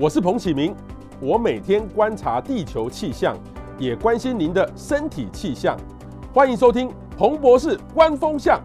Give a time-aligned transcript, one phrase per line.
[0.00, 0.72] 我是彭启明，
[1.20, 3.36] 我每天观察地球气象，
[3.80, 5.76] 也关心您的身体气象。
[6.32, 8.62] 欢迎收听彭博士观风向。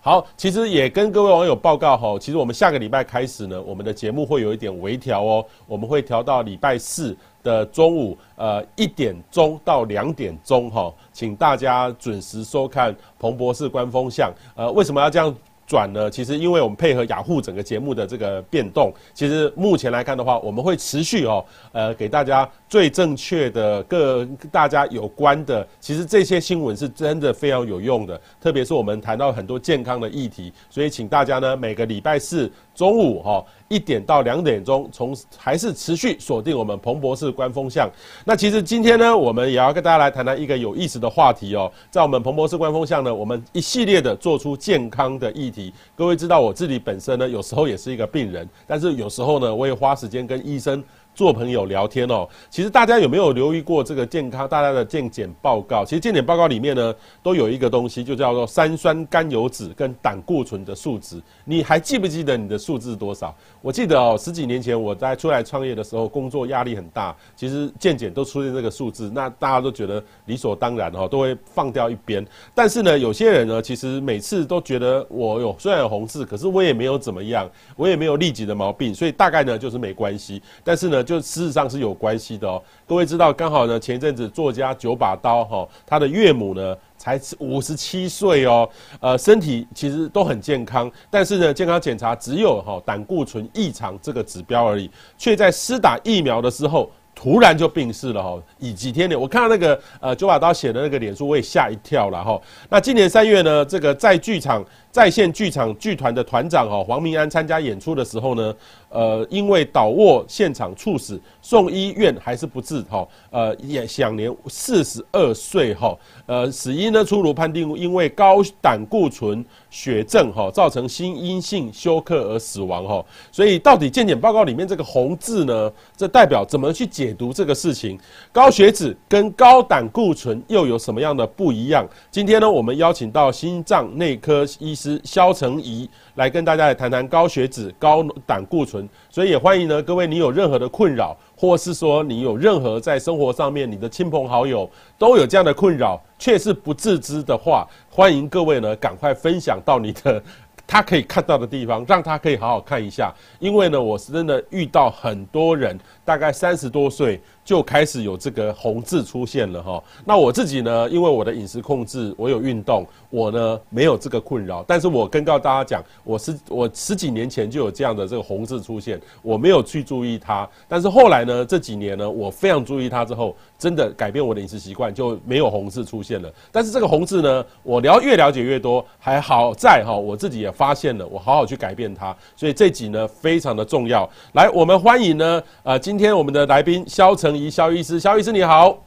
[0.00, 14.34] 好，其实也跟各位网友报告哈，其实我们下个礼拜开始呢，我们的节目会有一点微调哦，我们会调到礼拜四的中午，呃一点钟到两点钟哈，请大家准时收看彭博士观风向。
[14.56, 15.32] 呃，为什么要这样？
[15.66, 16.10] 转呢？
[16.10, 33.44] 其实因为我们配合雅虎整个节目的这个变动，其实目前来看的话，我们会持续哦，呃，给大家最正确的各大家有关的，其实这些新闻是真的非常有用的，特别是我们谈到很多健康的议题，所以请大家呢每个礼拜四中午哈。
[33.68, 37.90] 一点到两点钟，从还是持续锁定我们彭博士观风向。
[38.24, 41.68] 那其实今天呢，我们也要跟大家来谈谈一个有意思的话题哦。
[41.90, 45.74] 在我们彭博士观风向呢，我们一系列的做出健康的议题。
[45.96, 50.80] 各位知道，我自己本身呢，有时候也是一个病人，但是有时候呢，我也花时间跟医生。
[51.16, 54.46] 做朋友聊天哦，其实大家有没有留意过这个健康？
[54.46, 61.18] 大家的健检报告，其实健检报告里面呢，都有一个东西，就叫做三酸甘油脂跟胆固醇的数值。
[61.46, 63.34] 你还记不记得你的数字是多少？
[63.62, 72.22] 我记得哦，十几年前我在出来创业的时候，工作压力很大，其实健检都出现这个数字，那大家都觉得理所当然哦，都会放掉一边。
[72.54, 80.42] 但是呢，有些人呢，其实每次都觉得我有虽然有红字，可是我也没有怎么样，我也没有痢疾的毛病，所以大概呢就是没关系。
[80.62, 82.62] 但是呢，就事实上是有关系的哦。
[82.86, 88.68] 各位知道，刚好呢，前一阵子作家九把刀哈，他的岳母呢才五十七岁哦，
[89.00, 98.38] 呃，身体其实都很健康，但是呢，健康检查只有哈胆固醇异常这个指标而已，却在施打疫苗的时候突然就病逝了哈。
[98.58, 102.38] 以几天呢，我看到那个呃九把刀写的那个脸书，我也吓一跳了哈。
[102.68, 104.64] 那今年三月呢，这个在剧场
[104.96, 108.54] 在线剧场剧团的团长哈黄明安参加演出的时候呢。
[108.88, 113.06] 呃，因为倒卧现场猝死，送医院还是不治哈。
[113.30, 115.94] 呃，也享年四十二岁哈。
[116.24, 123.04] 呃，死因呢，出炉判定因为高胆固醇血症哈，造成心因性休克而死亡哈。
[123.30, 127.98] 所以，到底健检报告里面这个红字呢，这代表怎么去解读这个事情？
[128.32, 131.86] 高血脂跟高胆固醇又有什么样的不一样？
[132.10, 138.88] 今天呢，我们邀请到心脏内科医师萧成仪来跟大家来谈谈高血脂、高胆固醇。
[139.08, 150.22] 所以也欢迎呢，各位，你有任何的困扰，或是说你有任何在生活上面，你的亲朋好友都有这样的困扰，却是不自知的话，欢迎各位呢，赶快分享到你的
[150.68, 153.14] 他可以看到的地方，让他可以好好看一下。
[153.38, 157.20] 因为呢，我是真的遇到很多人，大概三十多岁。
[157.46, 159.80] 就开始有这个红字出现了哈。
[160.04, 164.64] 那我自己呢，因为我的饮食控制，我有运动，我呢没有这个困扰。
[164.66, 170.48] 但是我跟告大家讲，我十我十几年前就有这样的这个红字出现，我没有去注意它。
[170.66, 176.28] 但是后来呢，这几年呢，我非常注意它之后，真的改变我的饮食习惯，就没有红字出现了。
[176.50, 182.12] 但是这个红字呢，我了越了解越多，还好在哈，我自己也发现了，我好好去改变它。
[182.34, 184.10] 所以这集呢非常的重要。
[184.32, 187.50] 来，我们欢迎呢，呃，今天我们的来宾肖成。
[187.50, 188.84] 萧医师，肖医师你好。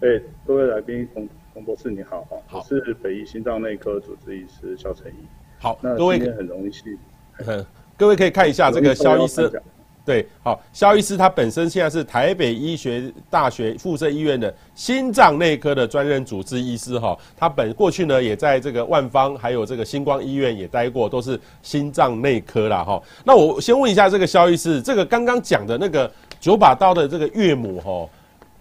[0.00, 5.14] 哎，各位来宾，洪洪博士你好哈，好，我是北医心脏内科主治医师肖成仪。
[5.58, 6.98] 好，那各位很容易去，
[7.96, 9.50] 各位可以看一下这个肖医师。
[10.06, 17.14] 对，好，萧医师他本身现在是台北医学大学附设医院的心脏内科的专任主治医师哈。
[17.36, 23.02] 他本过去呢也在这个万方还有这个星光医院也待过，都是心脏内科啦哈。
[23.24, 26.10] 那我先问一下这个萧医师，这个刚刚讲的那个。
[26.38, 28.08] 九把刀的这个岳母哈，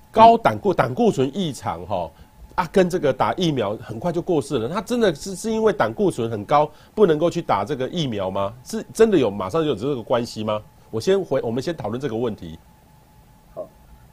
[0.10, 2.10] 高胆固胆固醇异常哈
[2.56, 4.70] 啊，跟这个打疫苗很快就过世了。
[4.70, 8.54] 他真的是是因为胆固醇很高，不能够去打这个疫苗吗？
[8.64, 10.60] 是真的有马上就有这个关系吗？
[10.92, 12.58] 我先回，我们先讨论这个问题。
[13.54, 13.68] 好，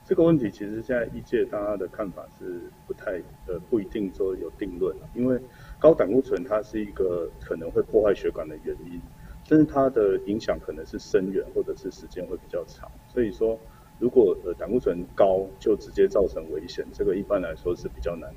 [0.05, 3.12] 这个问题其实现在医界大家的看法是不太
[3.47, 5.41] 呃不一定说有定论，因为
[5.78, 9.00] 高胆固醇它是一个可能会破坏血管的原因。
[9.49, 12.91] 但是它的影响可能是深远，或者是时间会比较长。
[13.09, 13.59] 所以说，
[13.99, 18.32] 如果呃胆固醇高就直接造成危险，这个一般来说是比较难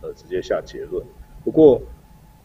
[0.00, 1.04] 呃直接下结论。
[1.44, 1.82] 不过，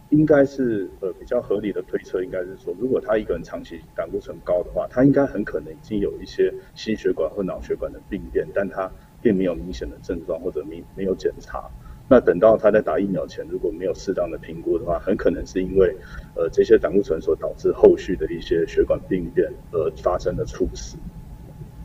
[0.10, 8.92] 应该是呃比较合理的推测，应该是说，如果他一个人长期胆固醇高的话，他应该很可能已经有一些心血管或脑血管的病变，但他
[9.22, 11.70] 并没有明显的症状或者没没有检查。
[12.12, 15.96] 那等到他在打疫苗前，如果没有适当的评估的话，很可能是因为，
[16.36, 20.98] 呃，这些胆固醇所导致后续的一些血管病变而发生的猝死。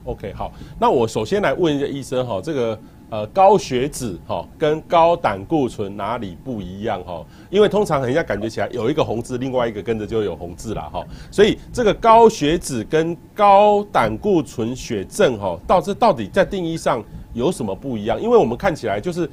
[0.05, 0.51] OK，好，
[0.81, 2.79] 那我首先来问一下医生哈，这个
[3.11, 7.25] 呃，高血脂哈跟高胆固醇哪里不一样哈？
[7.49, 11.05] 因为通常人家感觉起来有一个红字，另外一个跟着就有红字了哈。
[11.31, 17.05] 所以这个高血脂跟高胆固醇血症哈，到这到底在定义上
[17.35, 18.21] 有什么不一样？
[18.21, 19.31] 因为我们看起来就是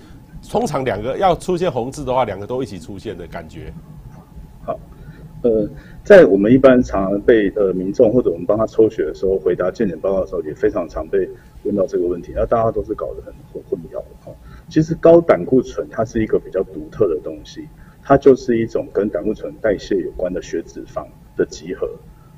[0.48, 3.74] 通常两个要出现红字的话，两个都一起出现的感觉。
[4.64, 4.80] 好，
[5.42, 5.68] 呃，
[6.04, 11.30] 在我们一般常常被呃民众或者我们帮他抽血的时候，回答健检报告的时候，也非常常被。
[11.64, 14.34] 问到这个问题，那大家都是搞得很混混淆哈。
[14.68, 17.68] 其实高胆固醇它是一个比较独特的东西，
[18.02, 21.06] 它就是一种跟胆固醇代谢有关的血脂肪
[21.38, 21.88] 的集合。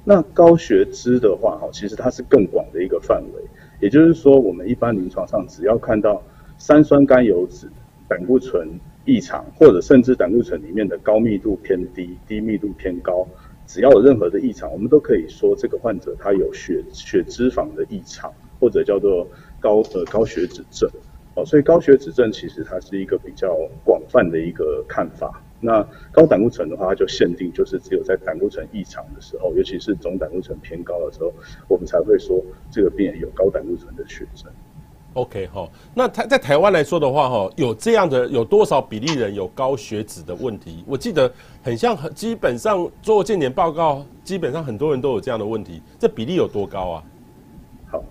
[0.04, 3.42] 那高血脂的话哈，其实它是更广的一个范围。
[3.80, 6.22] 也就是说，我们一般临床上只要看到
[6.58, 7.70] 三酸甘油酯
[8.10, 13.26] 胆固醇异常，或者甚至胆固醇里面的高密度偏低、低密度偏高，
[13.66, 18.34] 只要有任何的异常，我们都可以说这个患者他有血血脂肪的异常。
[18.60, 19.28] 或者叫做
[19.60, 20.90] 高呃高血脂症，
[21.36, 25.44] 哦，所以高血脂症其实它是一个比较广泛的一个看法。
[25.60, 31.34] 那高胆固醇的话，它就限定就是只有在胆固醇异常的时候，尤其是总胆固醇偏高的时候，
[31.68, 34.50] 我们才会说这个病人有高胆固醇的血症。
[35.14, 40.84] OK 哈，那台在台湾来说的话哈，有这样的有多少比例人有高血脂的问题？
[40.88, 41.32] 我记得
[41.62, 47.04] 很像很基本上做健检报告，基本上很多人都有这样的问题，这比例有多高啊？
[47.92, 48.04] 好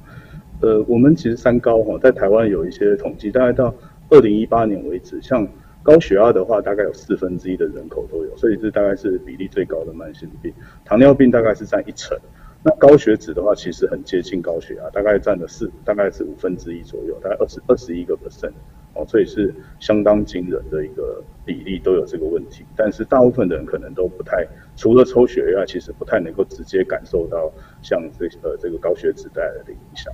[0.61, 3.75] 呃，我们其实三高哈，在台湾有一些统计，大概到
[4.11, 5.45] 二零一八年为止，像
[5.83, 10.55] 高血压的话，大概有四分之一的人口都有，所以这大概是比例最高的慢性病。
[10.85, 12.17] 糖尿病大概是占一成，
[12.65, 18.53] 那高血脂的话，其实很接近高血压，大概占了四，大概是五分之一左右，大概二十二十一个 percent
[18.95, 22.65] 哦，所以是相当惊人的一个比例都有这个问题。
[22.77, 27.51] 但是大部分的人可能都不太，除了抽血以外，其实不太能够直接感受到
[27.83, 30.13] 像这呃这个高血脂带来的影响。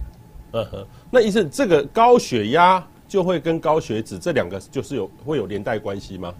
[0.52, 6.34] 嗯哼，那医生，这个高血压就会跟高血脂这两个就是有会有连带关系吗？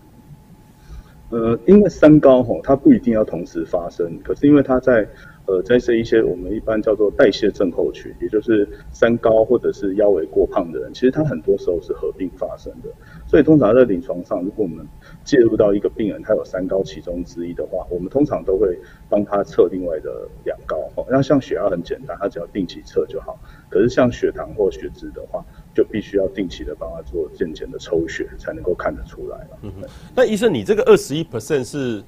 [1.31, 5.07] 呃，因为三高吼，它不一定要同时发生，可是因为它在
[5.49, 12.91] 呃在这一些我们一般叫做代谢症候群，也就是三高或者是腰围过胖的人，其实他很多时候是合并发生的。
[13.27, 14.87] 所以通常在临床上，如果我们
[15.25, 18.79] 介入到一个病人，他有三高其中之一的话，我们通常都会
[19.09, 20.77] 帮他测另外的两高。
[20.97, 23.39] 哦，那像血压很简单，他只要定期测就好。
[23.71, 25.43] 可是像血糖或血脂的话，
[25.75, 29.59] 就必须要定期的帮他做健检的抽血，才能够看得出来了。
[29.63, 32.03] 嗯哼，那医生，你这个二十一 percent 是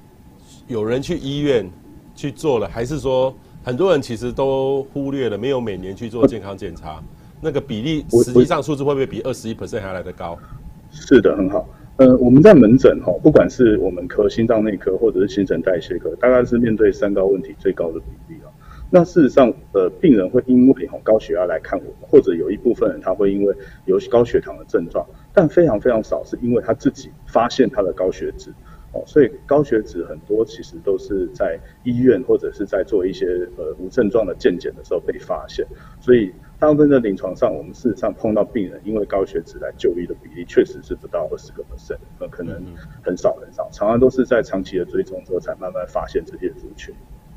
[0.67, 1.67] 有人去医院
[2.21, 3.33] 去做了，还是说
[3.63, 7.01] 很多人其实都忽略了，没有每年去做健康检查？
[7.41, 10.37] 那个比例实际上数字会不会比二十一 percent 还来得高？
[10.91, 11.67] 是的，很好。
[11.97, 18.53] 呃，我们在门诊哈，不管是我们科心脏内科或者是新陈代谢科，大概是面对三高问题最高的比例啊。
[18.91, 25.03] 那事实上，呃，病人会因为高血压来看我们，或者有一部分人他会因为有高血糖的症状，
[25.33, 28.53] 但非常非常少是因为他自己发现他的高血脂，
[28.93, 33.25] 哦，所以高血脂很多其实都是在医院或者是在做一些
[33.57, 35.65] 呃无症状的健检的时候被发现，
[36.01, 42.61] 所以大部分在临床上，我们事实上碰到病人因为高血脂来就医的比例确实是不到二十个 percent，呃，可能
[43.01, 46.93] 很少很少，常常都是在长期的追踪之后才慢慢发现这些族群。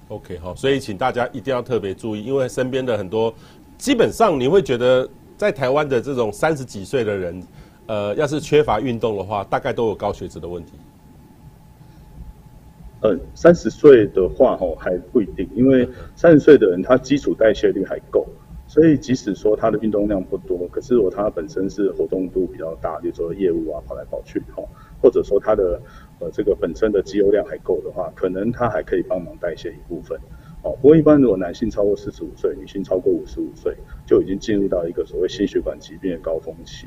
[0.08, 3.32] OK，好，所以请大家一定要特别注意，因为身边的很多，
[3.78, 7.42] 基本上你会觉得在台湾的这种三十几岁的人，
[7.86, 10.72] 呃，要是缺乏运动的话，大概都有高血脂的问题。
[13.04, 15.86] 呃，三十岁的话，吼还不一定，因为
[16.16, 18.26] 三十岁的人他基础代谢率还够，
[18.66, 24.66] 所以即使说他的运动量不多，可是如果他本身是活动度比较大，比如说业务啊，跑来跑去，吼，
[25.02, 25.80] 或者说他的。
[26.20, 30.16] 呃，这个本身的肌肉量还够的话，可能他还可以帮忙代谢一部分。
[30.62, 33.76] 哦，不过一般如果男性超过四十五岁，女性超过五十五岁，
[34.06, 36.86] 就已经进入到一个所谓心血管疾病的高峰期。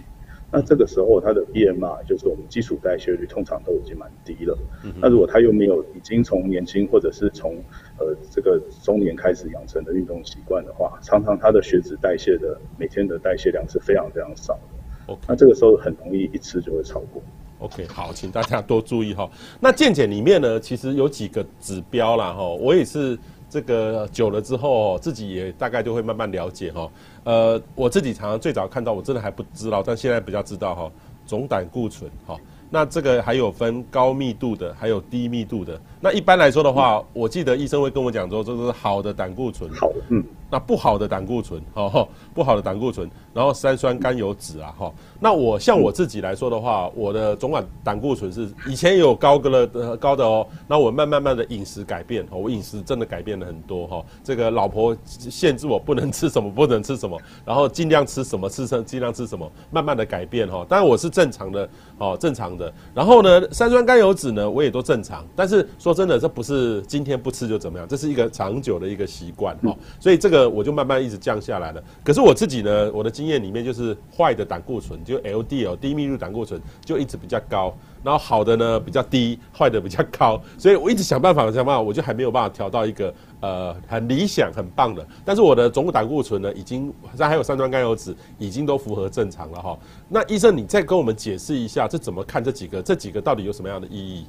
[0.49, 4.57] 那这个时候，他的 BMI 就是我们基础代谢率通常都已经蛮低了。
[4.95, 7.55] 那如果他又没有已经从年轻或者是从
[7.99, 15.13] 呃这个中年开始养成的运动习惯的话，常常他的血脂代谢的每天的代谢量是非常非常少的。
[15.13, 15.17] Okay.
[15.27, 17.21] 那这个时候很容易一次就会超过。
[17.59, 19.29] OK，好，请大家多注意哈。
[19.59, 22.47] 那健检里面呢，其实有几个指标啦哈。
[22.47, 23.17] 我也是
[23.49, 26.87] 这个久了之后，自己也大概就会慢慢了解哈。
[27.27, 30.89] 呃，我自己常常最早看到，我真的还不知道，但现在比较知道哈。
[31.25, 32.37] 总胆固醇哈，
[32.69, 35.77] 那这个还有分高密度的，还有低密度的。
[35.99, 39.69] 那一般来说的话，我记得医生会跟我讲说，这是好的胆固醇。
[39.71, 40.23] 好，嗯。
[40.49, 44.93] 那不好的胆固醇， 哦，不好的胆固醇，然后三酸甘油酯啊，哈。
[45.19, 50.47] 那我像我自己来说的话，我的总管胆固醇是以前有高个了，高的哦。
[50.65, 54.05] 那我慢慢慢的饮食改变，我饮食真的改变了很多哈。
[54.23, 60.65] 这个老婆限制我不能吃什么，不能吃什么，然后尽量吃什么吃什尽量吃什么，慢慢的改变哈。
[60.69, 62.73] 当然我是正常的，哦，正常的。
[62.95, 65.25] 然后呢，三酸甘油酯呢，我也都正常。
[65.35, 69.75] 但是说真的，这不是今天不吃就怎么样，这是一个长久的一个习惯哦。
[69.99, 70.37] 所以这个。
[70.37, 71.83] 呃，我就慢慢一直降下来了。
[72.03, 80.39] 可是我自己呢，我的经验里面就是坏的胆固醇，就 LDL 低密度胆固醇就一直比较高，然后好的呢比较低，坏的比较高。
[80.59, 85.03] 所以我一直想办法想办法，我就还没有办法调到一个呃很理想很棒的。
[85.25, 89.75] 但是我的总胆固醇呢，已经还有三酸甘油酯已经都符合正常了哈。
[90.07, 92.79] 那医生，你再跟我们解释一下，这怎么看这几个？
[92.79, 94.27] 这几个到底有什么样的意义？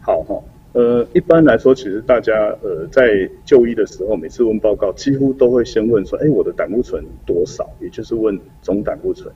[0.00, 0.42] 好哈。
[0.72, 7.68] 呃，一般来说，其实大家呃在就医的时候，每次问报告，几乎都会先问说，哎，我的胆固醇多少？
[7.78, 9.30] 也就是问总胆固醇。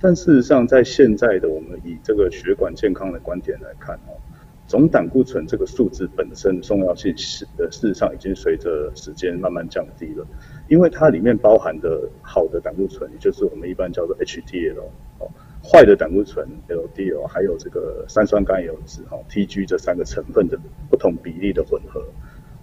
[0.00, 4.18] 但事实上，在现在的我们以这个血管健康的观点来看哦，
[4.66, 10.26] 总胆固醇这个数字本身重要性是呃事实上已经随着时间慢慢降低了，
[10.68, 14.80] 因为它里面包含的好的胆固醇，也就是我们一般叫做 HDL
[15.20, 15.30] 哦。
[15.62, 22.02] 坏的胆固醇 LDL 还有这个三酸甘油酯哈 TG 这三个成分的不同比例的混合，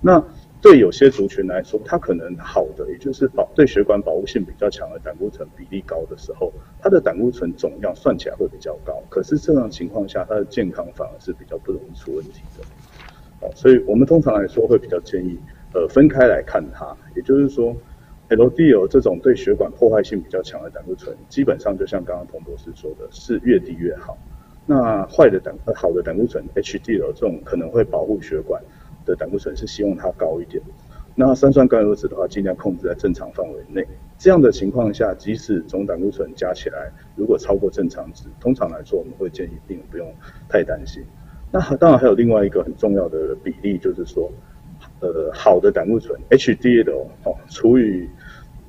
[0.01, 0.24] 那
[0.60, 6.51] 对有些族群来说，它可能好的，也就是保对血管保护性比较强的胆固醇比例高的时候，
[6.82, 9.00] 它的胆固醇总量算起来会比较高。
[9.10, 12.63] 可是这样情况下，它的健康反而是比较不容易出问题的。
[13.42, 15.38] 哦，所以我们通常来说会比较建议，
[15.74, 17.75] 呃，分开来看它，也就是说。
[18.29, 24.17] LDL 这种对血管破坏性比较强的胆固醇，基本上就像刚刚彭博士说的，是越低越好。
[24.65, 28.62] 那坏的胆好的胆固醇 HDL 这种可能会保护血管
[29.05, 30.62] 的胆固醇，是希望它高一点。
[31.15, 33.88] 那三酸甘油酯的话，尽量控制在正常范围内。
[34.17, 40.13] 这样的情况下，即使总胆固醇加起来如果超过正常值，通常来说我们会建议病人不用
[40.50, 41.01] 太担心。
[41.50, 44.29] 那当然还有另外一个很重要的比例，就是说。
[45.00, 48.10] 呃，好的胆固醇 HDL 哦，除以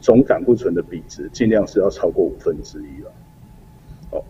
[0.01, 3.13] 总胆固醇的比值，尽量是要超过五分之一了。
[4.11, 4.25] 哦，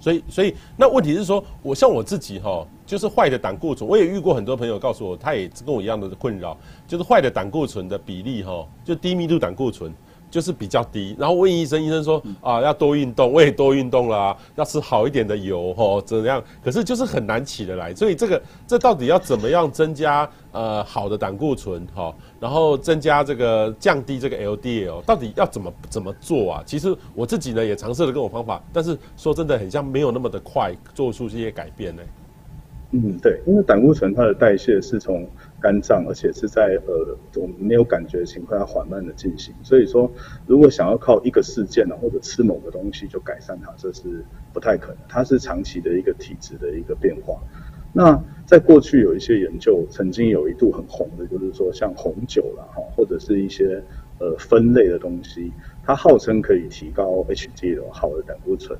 [0.00, 9.92] 所以所以那问题是说，我像我自己哈，就是坏的胆固醇，我也遇过很多朋友告诉我，他也跟我一样的困扰，就是坏的胆固醇的比例哈，就低密度胆固醇。
[10.34, 16.42] 就是比较低，然后问医生，医生说啊，要多运动，我也多运动啦，啊，要吃好一点的油吼，怎样？
[16.60, 26.62] 可是就是很难起得来，所以这个这到底要怎么样增加呃好的胆固醇哈，然后增加这个降低这个 LDL，到底要怎么怎么做啊？
[26.66, 32.02] 其实我自己呢也尝试了各种方法，但是说真的很像没有那么的快做出这些改变呢。
[32.90, 35.28] 嗯，对，因为胆固醇它的代谢是从
[35.64, 40.12] 肝脏，而且是在呃我们没有感觉的情况下缓慢的进行，所以说
[40.46, 47.40] 如果想要靠一个事件呢，或者吃某个东西就改善它，这是不太可能，它是长期的一个体质的一个变化。
[47.94, 53.82] 那在过去有一些研究，曾经有一度很红的，就是说像红酒啦哈，或者是一些
[54.18, 55.50] 呃酚类的东西，
[55.82, 58.78] 它号称可以提高 HDL 好的胆固醇。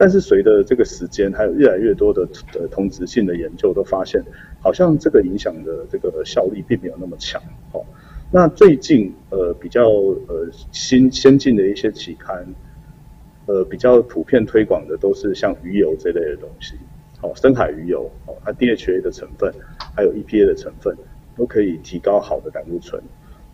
[0.00, 4.22] 但是随着这个时间，还有越来越多的呃同质性的研究都发现，
[4.60, 7.40] 好像这个影响的这个效力并没有那么强。
[7.72, 7.84] 哦，
[8.30, 12.46] 那最近呃比较呃新先进的一些期刊，
[13.46, 16.76] 呃比较普遍推广的都是像鱼油这类的东西，
[17.22, 19.52] 哦深海鱼油哦，它 DHA 的成分
[19.94, 20.96] 还有 EPA 的成分
[21.36, 23.02] 都可以提高好的胆固醇。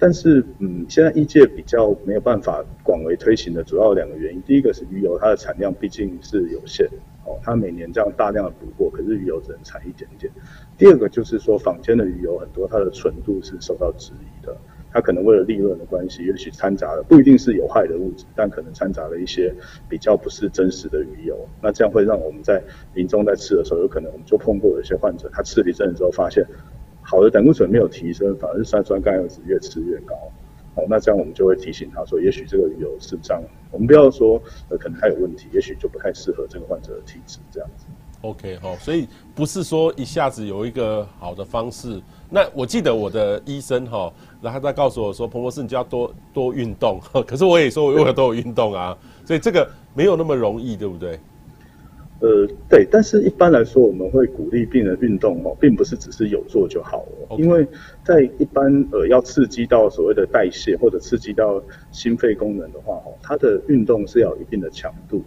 [0.05, 6.87] 但是，嗯，现在医界比较没有办法广为推行的主要两个原因，第一个是鱼油它的产量毕竟是有限，
[7.25, 10.31] 哦，它每年这样大量的捕获，可是鱼油只能产一点点。
[10.77, 14.55] 第二个就是说，坊间的鱼油很多它的纯度是受到质疑的，
[14.93, 19.55] 它可能为了利润的关系，也许掺杂了不一定是有害的物质，但可能掺杂了一些
[19.89, 26.47] 比较不是真实的鱼油，那这样会让我们在民众在吃的时候，有可能我们就碰过有些患者，他吃了一阵子之后发现。
[27.15, 30.17] 好的胆固醇没有提升，反而是三酸甘油酯越吃越高。
[30.75, 33.41] 好，那这样我们就会提醒他说，也许这个有肾脏。
[33.71, 37.87] 我们不要说呃可能还有问题，也许就不太适合这个患者的体质这样子。
[38.23, 42.03] OK 哈，所以不是说一下子有一个好的方式。
[42.29, 46.99] 那我记得我的医生哈，然后他告诉我说，彭博士你就要多多运动。
[47.25, 51.21] 可是我也说我有都有运动啊，所以这个没有那么容易，对不对？
[52.21, 57.67] 呃，对，但是一般来说，我们会鼓励病人运动哦，并不是只是有做就好哦.因为
[58.05, 65.23] 在一般呃要刺激到所谓的代谢或者刺激到心肺功能的话哦，它的运动是要有一定的强度，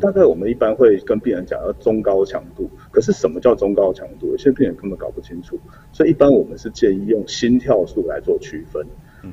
[0.00, 4.28] 大概我们一般会跟病人讲要中高强度，可是什么叫中高强度？
[4.32, 5.58] 有些病人根本搞不清楚，
[5.92, 8.84] 所以一般我们是建议用心跳数来做区分。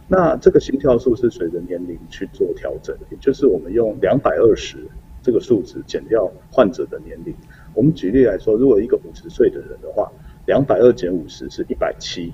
[0.08, 4.78] 那这个心跳数是随着年龄去做调整，也就是我们用两百二十
[5.26, 7.34] 这个数值减掉患者的年龄。
[7.74, 10.12] 我们举例来说，如果一个五十岁的人的话，
[10.46, 12.32] 两百二减五十是一百七，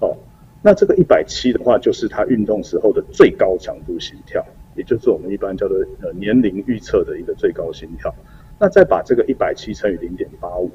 [0.00, 0.16] 哦，
[0.60, 4.44] 那这个一百七的话，就是他运动时候的最高强度心跳。
[4.74, 8.12] 也就是我们一般叫做呃年龄预测的一个最高心跳，
[8.58, 10.68] 那再把这个一百七乘以零点八五，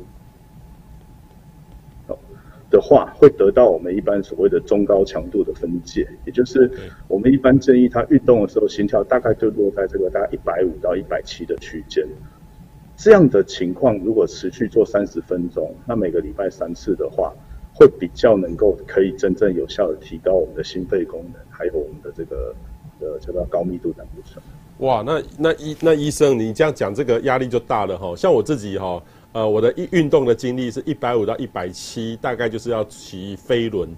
[2.77, 6.69] 的话，会得到我们一般所谓的中高强度的分界，也就是
[7.07, 12.05] 我们一般建议他运动的时候心跳大概就落在这个大概一百五到一百七的区间。
[12.96, 17.34] 这样的情况如果持续做三十分钟，那每个礼拜三次的话，
[17.74, 22.53] 会比较能够可以真正有效的提高我们的心肺功能，还有我们的这个。
[23.00, 24.43] 呃叫做高密度胆固醇。
[24.79, 28.15] 哇，那那医那医生，你这样讲，这个压力就大了哈。
[28.15, 29.00] 像我自己哈，
[29.31, 33.89] 呃，我的运运动的经历是一百五到一百七，大概就是要骑飞轮，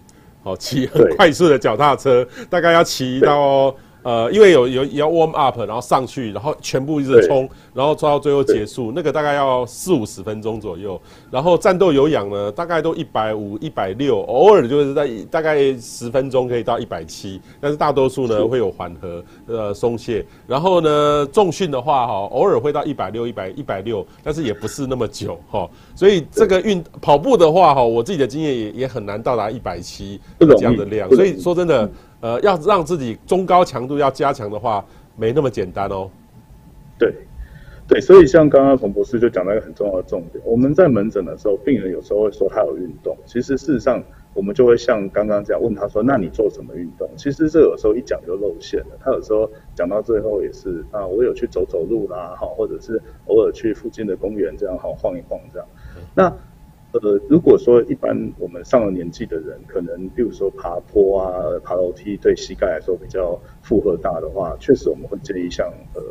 [0.44, 3.76] 好骑很快速的脚踏车，大概要骑到。
[4.10, 11.00] 呃，因为有有要 warm up，然后上去，然后全部一直冲，然后冲到最后结束，那个大概要四五十分钟左右。
[11.30, 20.26] 然后战斗有氧呢，大概都一百五、一百六，偶尔就是在大概十分钟可以到一百七，但是大多数呢会有缓和呃松懈。
[20.48, 25.70] 然后呢重训的话哈，偶尔会到一百六、一百一百六，但是也不是那么久哈。
[25.94, 31.08] 所以这个运跑步的话哈，我自己的经验也也很难到达一百七这样的量。
[31.12, 31.88] 所以说真的。
[32.22, 34.84] 呃，要让自己中高强度要加强的话，
[35.16, 36.10] 没那么简单哦。
[36.98, 37.14] 对，
[37.88, 47.10] 对，所以像刚刚冯博士就讲到一个很重要的重点，我们在门诊的时候，病人有时候会说他有运动，其实事实上我们就会像刚刚这样问他说，那你做什么运动？
[47.16, 55.68] 其实这有时候一讲就露馅了，他有时候讲到最后也是啊，我有去走走路啦，好，或者是偶尔去附近的公园这样好晃一晃这样，
[56.14, 56.34] 那。
[56.92, 66.02] 呃，如果说一般我们上了年纪的人，可能比如说爬坡啊、爬楼梯，对膝盖来说比较负荷大的话，确实我们会建议像呃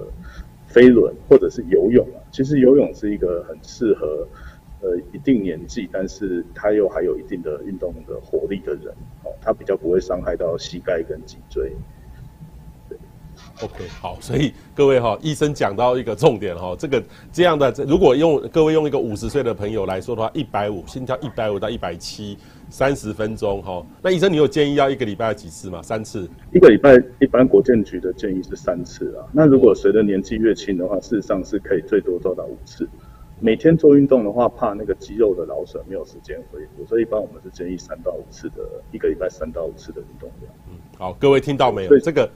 [0.67, 2.23] 飞轮或者是游泳啊。
[2.31, 4.29] 其实游泳是一个很适合
[4.81, 8.95] 呃一定年纪，但是他又还有一定的运动的活力的人，
[9.25, 11.77] 哦，他比较不会伤害到膝盖跟脊椎。
[13.61, 22.39] OK，好，所以各位哈，医生讲到一个重点哈，这个这样的，如果用各位用一个五十岁的朋友来说的话，一百五心跳一百五到一百七，
[22.71, 25.83] 三十分钟哈，那医生你有建议要一个礼拜要几次吗？
[25.83, 26.29] 三次？
[26.53, 29.27] 一个礼拜一般国健局的建议是三次啊。
[29.33, 32.89] 那如果随着年纪越轻的话，事实上是可以最多做到五次。
[33.41, 40.53] 每天做运动的话，怕那个肌肉的劳损没有时间恢复，所以一般我们是建议三到五次的，一个礼拜三到五次的运动量。
[40.71, 41.99] 嗯，好，各位听到没有？
[41.99, 42.31] 这个。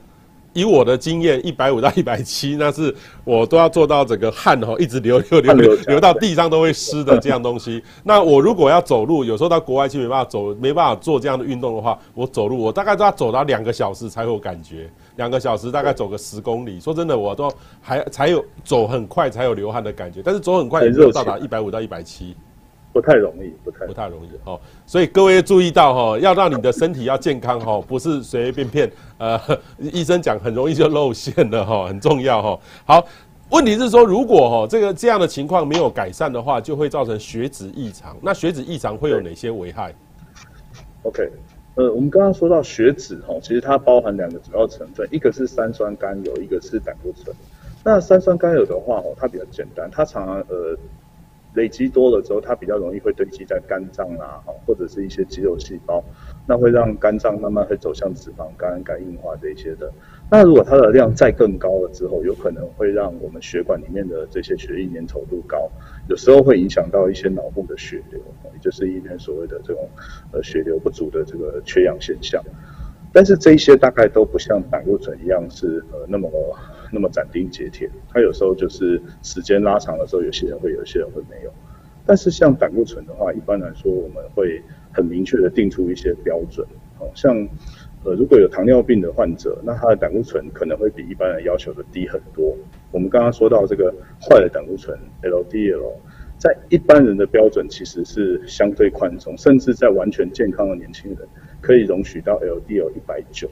[0.53, 7.83] 以我的经验，一百五到一百七，那是我都要做到整个汗哈，一直流流流流流到地上都会湿的这样东西。
[8.03, 16.79] 那我如果要走路，有时候到国外去没办法走，没办法做这样的运动的话，我走路我大概都要走到两个小时才有感觉，两个小时大概走个十公里。
[16.79, 22.35] 说真的，我都还才有走很快才有流汗的感觉，但是走很快也没有到达一百五到一百七。
[22.93, 29.41] 不太容易，不太不太容易哦，所以各位注意到哈，要让你的身体要健康哈，不是随随便便呃，
[29.79, 32.59] 医生讲很容易就露馅了哈，很重要哈。
[32.85, 33.03] 好，
[33.49, 38.15] 问题是说如果哈这个这样的情况没有改善的话，就会造成血脂异常。
[38.21, 39.91] 那血脂异常会有哪些危害
[41.01, 41.27] ？OK，
[41.73, 47.35] 呃，我们刚刚说到血脂哈，其实它包含两个主要成分，一个是三酸甘油，一个是胆固醇。
[47.83, 50.77] 那三酸甘油的话哦，它比较简单，它常常呃。
[51.55, 56.03] 累积多了之后，它比较容易会堆积在肝脏啊，或者是一些肌肉细胞，
[56.47, 59.91] 那会让肝脏慢慢会走向脂肪肝、肝硬化这一些的。
[60.31, 65.69] 那如果它的量再更高了之后，有可能会让我们血管里面的这些血液粘稠度高，
[66.09, 68.19] 有时候会影响到一些脑部的血流，
[68.53, 69.87] 也就是一边所谓的这种
[70.31, 72.43] 呃血流不足的这个缺氧现象。
[73.11, 76.29] 但是这一些大概都不像胆固醇一样是呃那么。
[76.93, 81.51] 那么斩钉截铁，它有时候就是时间拉长的时候，有些人会有，些人会没有。
[82.05, 86.67] 但是像胆固醇的话，一般来说我们会很明确的定出一些标准。
[86.99, 87.35] 哦，像
[88.03, 92.55] 呃如果有糖尿病的患者，那他的胆固醇可能会比一般人要求的低很多。
[92.91, 95.93] 我们刚刚说到这个坏的胆固醇 LDL，
[96.37, 101.27] 在一般人的标准其实是相对宽松，甚至在完全健康的年轻人
[101.61, 103.49] 可以容许到 LDL 一百九。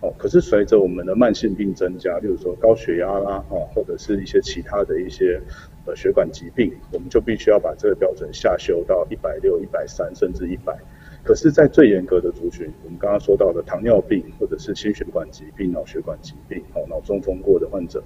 [0.00, 5.40] 哦，可是随着我们的慢性病增加，例如说高血压啦，哦，或者是一些其他的一些
[5.84, 10.78] 呃血管疾病，我们就必须要把这个标准下修到一百六、一百三，甚至一百。
[11.22, 18.02] 可是，在最严格的族群，我们刚刚说到的糖尿病或者是心血管疾病、脑血管疾病、哦脑中风过的患者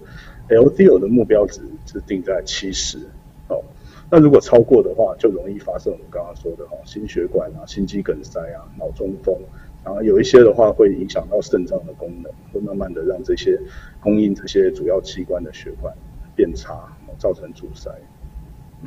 [0.49, 2.99] ，LDL 的目标值是定在七十。
[3.47, 3.63] 哦，
[4.11, 9.39] 那如果超过的话，就容易发生我们刚刚说的哈心血管啊、心肌梗塞啊、脑中风，
[9.85, 13.61] 然后有一些的话会影响到肾脏的功能，会慢慢的让这些
[14.01, 15.95] 供应这些主要器官的血管
[16.35, 16.75] 变差，
[17.19, 17.91] 造成阻塞。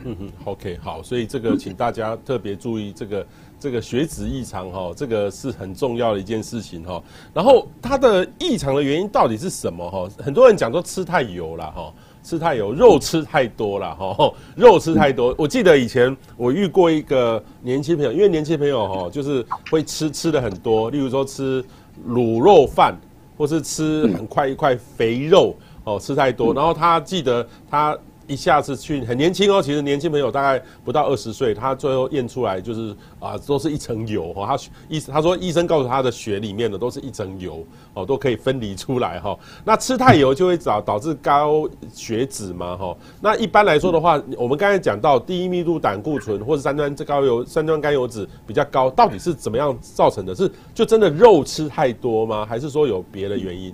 [0.04, 3.26] 嗯哼，OK，好，所以这个请大家特别注意这个
[3.60, 7.04] 这个血脂异常哈，这个是很重要的一件事情哈。
[7.34, 10.08] 然后它的异常的原因到底是什么哈？
[10.24, 11.92] 很多人讲说吃太油了哈，
[12.28, 15.34] 吃太油，肉吃太多了哈， 肉吃太多。
[15.38, 21.64] 我记得以前我遇过一个年轻朋友，因为年轻朋友哈就是会吃吃的很多，例如说吃
[22.06, 22.94] 卤肉饭，
[23.38, 27.98] 或是吃很快一块肥肉哦，吃太多，然后他记得他。
[28.28, 34.46] 一下子去很年轻哦，其实年轻朋友大概不到二十岁，他最后验出来就是啊，都是一层油哈。
[34.46, 39.38] 他医他说医生告诉他的血里面的都是一层油哦，都可以分离出来哈。
[39.64, 42.98] 那吃太油就会导导致高血脂嘛哈。
[43.22, 50.36] 那一般来说的话，我们刚才讲到低密度胆固醇或者三酸这高油三酸甘油脂比较高，到底是怎么样造成的？
[50.36, 52.46] 是就真的肉吃太多吗？
[52.46, 53.74] 还是说有别的原因？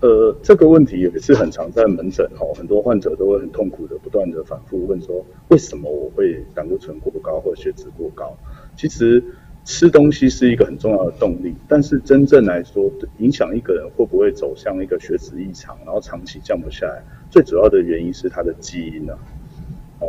[0.00, 8.36] 呃，这个问题也是很常在门诊哦，很多患者都会很痛苦的不断的反复问说，为什么我会胆固醇过高或血脂过高？
[8.76, 9.24] 其实
[9.64, 19.18] 吃东西是一个很重要的动力，但是真正来说，影响一个人会不会走向一个血脂异常，然后长期降不下来，最主要的原因是他的基因啊。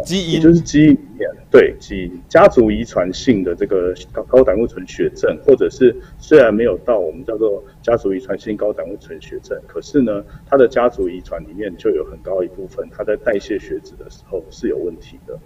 [0.06, 15.40] 基因就是基因里面，对，基因家族遗传性的这个高高胆固醇血症，或者是虽然没有到我们叫做家族遗传性高胆固醇血症，可是呢，它的家族遗传里面就有很高一部分，它在代谢血脂的时候是有问题的。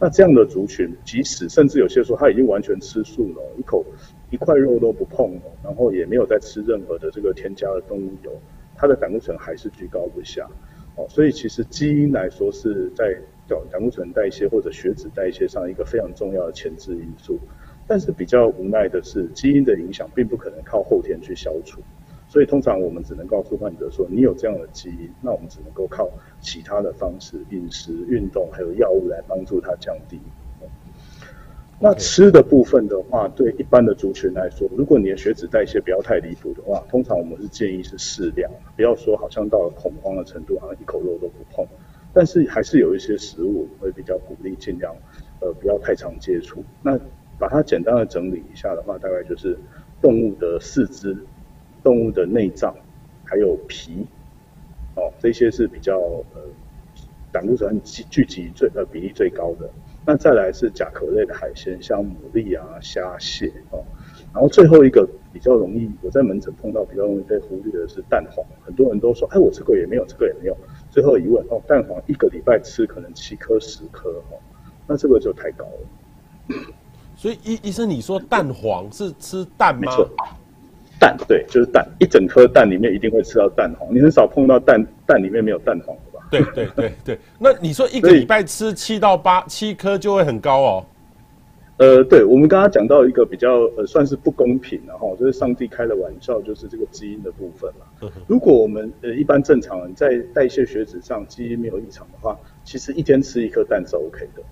[0.00, 3.84] 那这样的族群，即使甚至有些说他已经完全吃素了，一口
[4.30, 8.30] 一块肉都不碰了，然后也没有再吃任何的这个添加的动物油，
[8.76, 10.48] 它的胆固醇还是居高不下。
[10.94, 13.12] 哦，所以其实基因来说是在
[13.70, 17.38] 胆固醇代谢或者血脂代谢上一个非常重要的前置因素，
[17.86, 21.80] 但是比较无奈的是，基因的影响并不可能靠后天去消除，
[22.28, 30.20] 所以通常我们只能告诉患者说，你有这样的基因，那我们只能够靠其他的方式，饮食、运动还有药物来帮助它降低。
[31.80, 41.64] 那吃的部分的话，对一般的族群来说，如果你的血脂代谢不要太离谱的话，通常我们是建议是适量，不要说好像到了恐慌的程度，好像一口肉都不碰。
[42.18, 44.92] 但是还是有一些食物会比较鼓励尽量，
[45.40, 46.64] 呃，不要太常接触。
[46.82, 46.98] 那
[47.38, 49.56] 把它简单的整理一下的话，大概就是
[50.02, 51.16] 动物的四肢、
[51.80, 52.74] 动物的内脏，
[53.24, 54.04] 还有皮，
[54.96, 56.42] 哦，这些是比较呃
[57.30, 59.70] 胆固醇聚集最呃比例最高的。
[60.04, 63.84] 那再来是甲壳类的海鲜，像牡蛎啊、虾蟹哦。
[64.34, 68.44] 然后最后一个比较容易，我在门诊碰到比较容易被忽略的是蛋黄。
[68.66, 70.56] 很多人都说，哎，我这个也没有，这个也没有。
[70.98, 74.34] 最后一问，哦，蛋黄一个礼拜吃可能七颗、十颗哦，
[74.84, 76.56] 那这个就太高了。
[77.14, 79.82] 所以医医生，你说蛋黄是吃蛋吗？
[79.82, 80.10] 没错，
[80.98, 83.94] 蛋对，就是蛋，一整颗蛋里面一定会吃到蛋黄。
[83.94, 86.26] 你很少碰到蛋蛋里面没有蛋黄的吧。
[86.32, 90.86] 对对对对，那你说一个礼拜吃七到八七颗就会很高哦？
[91.78, 98.10] 呃，对，我们刚刚讲到一个比较呃算是不公平的哈，就是上帝开的玩笑，就是这个基因的部分嘛。
[98.26, 104.42] 如果我们呃一般正常人在代谢血脂上基因没有异常的话，其实一天吃一颗蛋是 OK 的。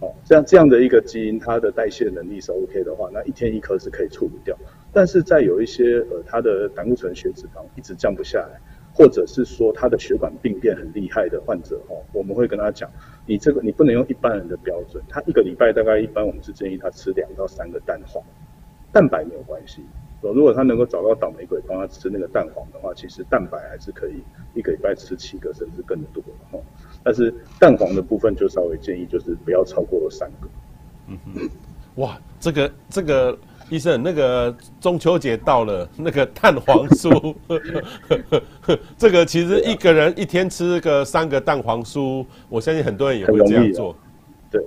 [0.00, 4.54] 哦，这样这样的一个基因，它的代谢能力是 OK 的话，那一天一颗是可以处理掉。
[4.92, 8.60] 但是在有一些呃它的胆固醇血脂肪一直降不下来。
[8.96, 12.88] 或者是说他的血管病变很厉害的患者哦，我们会跟他讲，
[13.26, 18.22] 你这个你不能用一般人的标准，他一个礼拜大概一般我们是建议他吃两到三个蛋黄，
[18.92, 19.82] 蛋白没有关系，
[20.22, 24.22] 如果他能够找到倒霉鬼帮他吃那个蛋黄的话，其实蛋白还是可以
[24.54, 26.60] 一个礼拜吃七个甚至更多哈，
[27.02, 30.48] 但是蛋黄的部分就稍微建议就是不要超过三个。
[31.08, 31.50] 嗯哼，
[31.96, 33.36] 哇，这个这个。
[33.74, 37.34] 医生，那个中秋节到了，那个蛋黄酥，
[38.96, 43.96] 这个其实一个人一天吃个三个蛋黄酥，我相信很多人也会这样做。
[44.48, 44.62] 对，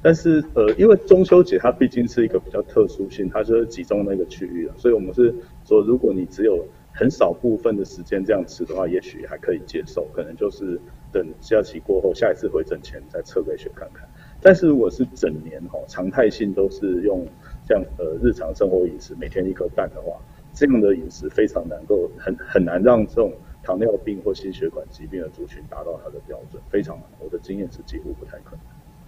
[0.00, 10.80] 但是呃，因为中秋节它毕竟是一个比较特殊性，它就是集中那个区域了，所以我们是说，如果你只有很少部分的时间这样吃的话，也许还可以接受，可能就是
[11.10, 14.08] 等假期过后，下一次回诊前再测个血看看。
[14.40, 17.26] 但是如果是整年哈，常态性都是用。
[17.72, 20.18] 像呃日常生活饮食，每天一颗蛋的话，
[20.52, 23.32] 这样的饮食非常难够很很难让这种
[23.62, 27.04] 糖尿病或心血管疾病的族群达到它的标准，非常难。
[27.18, 28.60] 我的经验是几乎不太可能。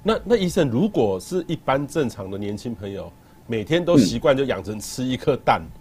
[0.02, 3.12] 那那医生，如果是一般正常的年轻朋友，
[3.46, 5.80] 每天都习惯就养成吃一颗蛋，嗯，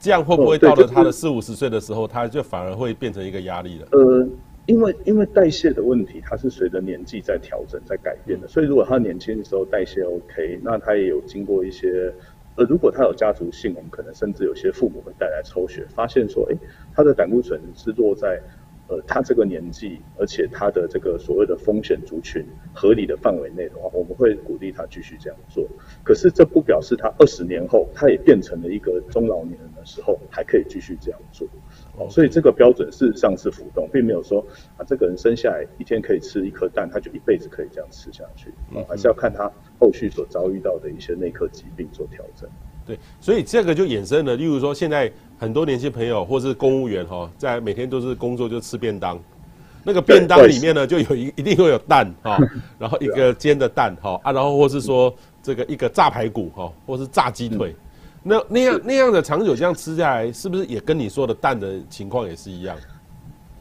[0.00, 3.86] 这样会不会到了他的四五十岁的时候，他就反而会变成一个压力了？
[3.92, 4.28] 呃，
[4.66, 8.46] 因为因为代谢的问题，它是随着年纪在调整、在改变的。
[8.48, 12.12] 所以如果他年轻的时候代谢 OK，那他也有经过一些，
[12.56, 16.56] 呃，如果他有家族性，我们可能甚至有些父母会带来抽血，发现说，哎，
[16.94, 18.40] 他的胆固醇是落在。
[18.92, 22.44] 呃，他这个年纪，而且他的这个所谓的风险族群
[22.74, 25.64] 合理的范围内的话，我们会鼓励他继续这样做。
[26.02, 31.46] 可是这不表示他二十年后，他也变成了一个中老年人的时候，还可以继续这样做。
[31.96, 34.44] 哦，所以这个标准事实上是浮动，并没有说
[34.76, 38.52] 啊，这个人生下来一天可以吃一颗蛋，他就一辈子可以这样吃下去。
[38.74, 42.48] 嗯，还是要看他后续所遭遇到的一些内科疾病做调整。
[42.86, 49.20] 对，所以这个就衍生了，例如说现在很多年轻朋友或是公务员哈，在每天都是工作就吃便当，
[49.84, 52.38] 那个便当里面呢就有一一定会有蛋哈，
[52.78, 57.76] 然后一个煎的蛋哈啊，然后或是说这个一个炸排骨哈，或是炸鸡腿，
[58.22, 62.76] 那那样那样的长久这样吃下来，是不是也跟你说的蛋的情况也是一样？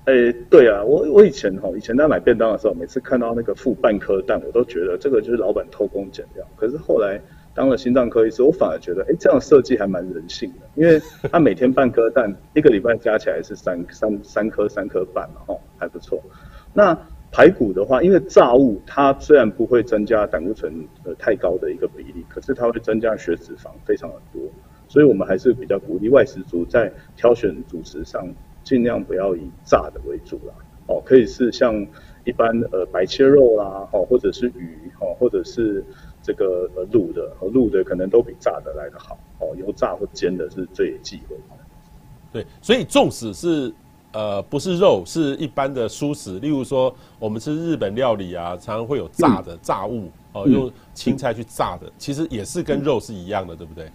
[0.05, 0.13] 哎，
[0.49, 7.19] 对啊，我我以前哈以前在买便当的时候，每次看到那个附半颗蛋，我都觉得这个就是老板偷工减料，可是后来。
[7.55, 16.21] 当了心脏科医师，我反而觉得，哎，这样设计还蛮人性的，因为他每天半颗蛋， 一个礼拜加起来是三三三颗三颗半嘛，吼，还不错。
[16.73, 16.97] 那
[17.31, 24.41] 排骨的话，因为炸物它虽然不会增加胆固醇呃太高的一个比例，可是它会增加血脂肪非常的多，
[24.87, 28.27] 所以我们还是比较鼓励外食族在挑选主食上
[28.63, 30.53] 尽量不要以炸的为主啦，
[30.87, 31.85] 哦，可以是像
[32.25, 35.83] 一般呃白切肉啦，哦，或者是鱼，哦，或者是。
[36.21, 41.43] 这个呃卤的和卤的可能都比炸的来得好哦，油炸或煎的是最忌讳的。
[42.31, 43.73] 对，所以纵使是
[44.11, 53.85] 呃不是肉，是一般的蔬食，例如说我们吃日本料理啊，常常会有炸的炸物哦，用青菜去炸的，其实也是跟肉是一样的，对不对？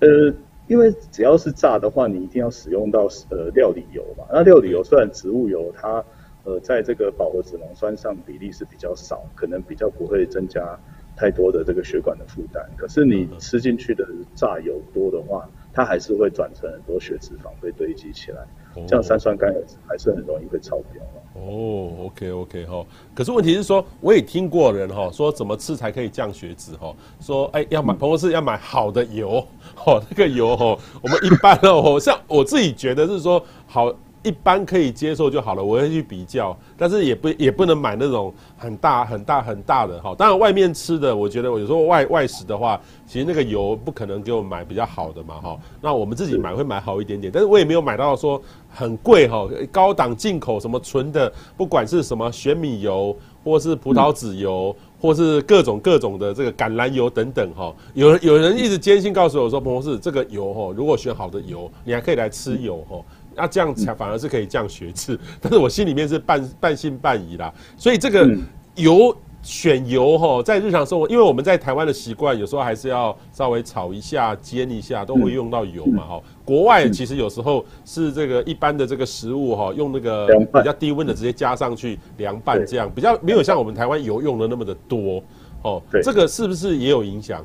[0.00, 0.34] 呃，
[0.66, 4.24] 因为只要是炸的话，你一定要使用到呃料理油嘛。
[4.30, 6.04] 那料理油虽然植物油它
[6.44, 10.78] 呃在这个饱和脂肪酸上比例是比较少，可能比较不会增加。
[11.14, 14.02] 太多的这个血管的负担，可是你吃进去的
[14.34, 18.46] 炸油多的话，它还是会转成很多血脂肪被堆积起来，
[18.86, 21.02] 这样三酸甘油酯还是很容易会超标。
[21.34, 29.46] 哦，OK OK 哈，可是问题是说，我也听过人哈说怎么吃才可以降血脂哈，说哎要买，朋友是要买好的油，
[29.84, 33.94] 哦那个油哈，我们一般哦像我自己觉得是说好。
[34.22, 40.14] 一般可以接受就好了，我会去比较，但是也不也不能买那种很大很大很大的哈。
[40.16, 45.58] 当然外面吃的，我觉得我有时候外外食的话，其实那个油不可能给我买比较好的嘛哈。
[45.80, 57.74] 那我们自己买会买好一点点，但是我也没有买到说很贵哈，高档进口什么纯的，不管是什么玄米油，或是葡萄籽油，或是各种各种的这个橄榄油等等哈。
[57.94, 63.02] 有人有人一直坚信告诉我说，彭博士这个油哈，如果选好的油，你还可以来吃油哈。
[63.34, 67.52] 那、啊、这样才反而是可以降血脂，但是我心里面是半半信半疑啦。
[67.76, 68.28] 所以这个
[68.76, 76.22] 油选油哈，在日常生活，因为我们在台湾的习惯，有时候还是要稍微炒一下、煎一下，都会用到油嘛哈。
[76.44, 85.22] 国外其实有时候是这个一般的这个食物哈，用那个比较低温的直接加上去凉拌，这样比较没有像我们台湾油用的那么的多
[85.62, 85.82] 哦。
[86.02, 87.44] 这个是不是也有影响？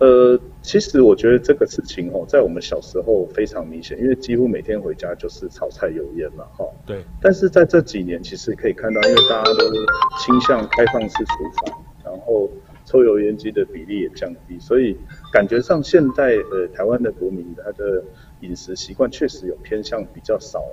[0.00, 6.64] 呃，其实我觉得这个事情哦，在我们小时候非常明显，因为几乎每天回家就是炒菜油烟嘛，哈。
[6.86, 7.04] 对。
[7.20, 9.58] 但是在这几年，其实可以看到，因为大家都
[10.18, 11.32] 倾向开放式厨
[11.66, 12.50] 房，然后
[12.86, 14.96] 抽油烟机的比例也降低，所以
[15.34, 18.02] 感觉上现在呃台湾的国民他的
[18.40, 20.64] 饮食习惯确实有偏向比较少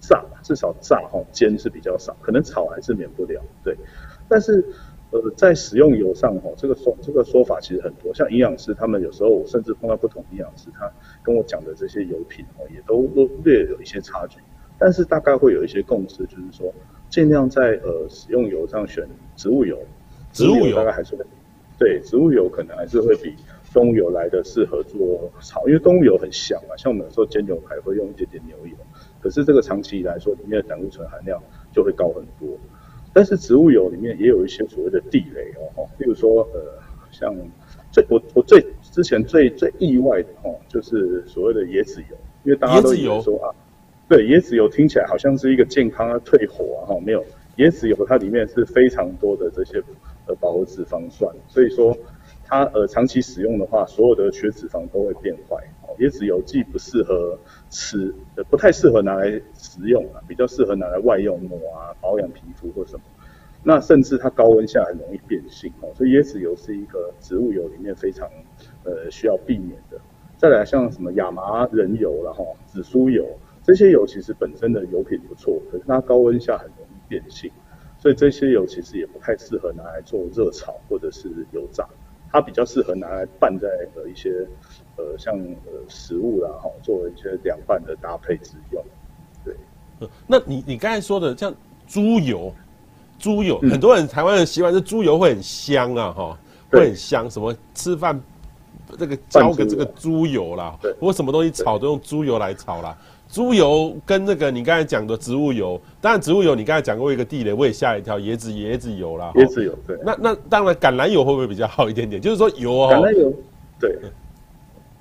[0.00, 3.76] 炸，至少炸哈煎是比较少，可能炒还是免不了，对。
[4.28, 4.64] 但是。
[5.12, 10.90] 呃，在使用油上哈，这个说这个说法其实很多，像营养师他们有时候我甚至碰到不同营养师，他
[11.22, 14.38] 跟我讲的这些油品哦，也都都略有一些差距，
[14.78, 16.72] 但是大概会有一些共识，就是说
[17.10, 19.78] 尽量在呃使用油上选植物油，
[20.32, 21.22] 植物油大概还是会
[21.78, 23.34] 对植物油可能还是会比
[23.70, 28.74] 动物油来的适合做炒，因为动物油很香嘛，像我们有时候煎牛排会用一点点牛油，
[29.20, 31.38] 可是这个长期以来说里面的胆固醇含量
[31.70, 32.58] 就会高很多。
[33.12, 36.60] 但是植物油里面也有一些所谓的地雷哦，比如说呃，
[37.10, 37.34] 像
[37.90, 43.52] 最我我最之前最最意外的哦，就是所谓的椰子油，因为大家都以为说啊，
[44.08, 47.22] 对，椰子油听起来好像是一个健康啊、退火啊，哈，没有，
[47.58, 49.82] 椰子油它里面是非常多的这些
[50.26, 51.96] 呃饱和脂肪酸，所以说
[52.44, 55.56] 它呃长期使用的话，所有的血脂肪都会变坏。
[55.98, 57.38] 椰子油既不适合
[57.70, 58.14] 吃，
[58.50, 63.02] 不太适合拿来食用啊，比较适合拿来外用抹啊，保养皮肤或什么。
[63.64, 68.28] 那甚至它高温下很容易变性哦，所以椰子油是一个植物油里面非常
[68.84, 70.00] 呃需要避免的。
[70.36, 73.24] 再来像什么亚麻仁油然后紫苏油
[73.62, 77.48] 这些油其实本身的油品不错，可是它高温下很容易变性，
[77.96, 81.88] 所以这些油其实也不太适合拿来做热炒或者是油炸，
[82.32, 84.30] 它比较适合拿来拌在呃一些
[84.96, 88.82] 呃像呃食物啦哈，作为一些凉拌的搭配之用。
[89.44, 89.54] 对，
[90.26, 91.54] 那你你刚才说的像
[91.86, 92.52] 猪油。
[93.18, 96.38] 猪油，很多人台湾人习惯是猪油会很香啊，哈，
[96.72, 97.30] 会很香。
[97.30, 98.20] 什么吃饭
[98.98, 102.98] 这个浇个这个猪油啦，或什么东西炒都用猪油来炒啦。
[103.32, 109.98] 猪油跟那个你刚才讲的植物油，当然植物油你刚才讲过一个地雷，我也吓一跳，椰子椰子油啦，椰子油对。
[110.04, 112.20] 那那当然橄榄油会不会比较好一点点？
[112.20, 113.32] 就是说油哦，橄榄油
[113.80, 113.98] 对。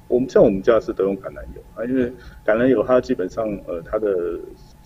[0.08, 2.10] 我们像我们家是都用橄榄油啊，因为
[2.46, 4.40] 橄榄油它基本上呃它的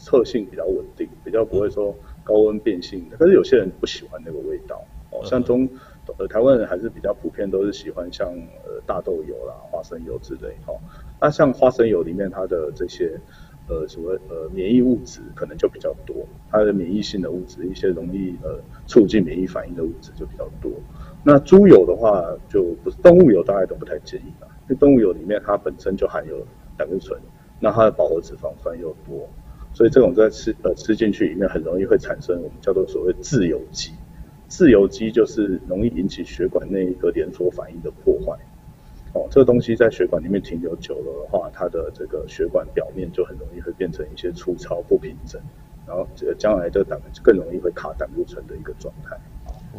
[0.03, 1.95] 特性比较稳定，比较不会说。
[2.23, 5.23] 高温变性的，可是有些人不喜欢那个味道哦。
[5.23, 5.69] 像中
[6.17, 8.27] 呃台湾人还是比较普遍，都是喜欢像
[8.63, 10.73] 呃大豆油啦、花生油之类哈。
[11.19, 13.19] 那像花生油里面它的这些
[13.67, 20.71] 呃什么呃免疫物质可能就比较多，它的免疫性的物质，一些容易呃促进免疫反应的物质就比较多。
[21.23, 26.45] 那猪油的话就不是动物油，大家都不太建议吧，因为动物油里面它本身就含有
[26.77, 27.19] 胆固醇，
[27.59, 29.27] 那它的饱和脂肪酸又多。
[29.73, 33.91] 所以这种在吃呃吃进去里面很容易会产生我们叫做所谓自由基，
[34.47, 38.37] 自由基就是容易引起血管内一个连锁反应的破坏。
[39.15, 45.41] 哦，这个东西在血管里面停留久了的话，它的这个血管表面就很容易会变成一些粗糙不平整，
[45.87, 49.17] 然后这个将来的胆更容易会卡胆固醇的一个状态。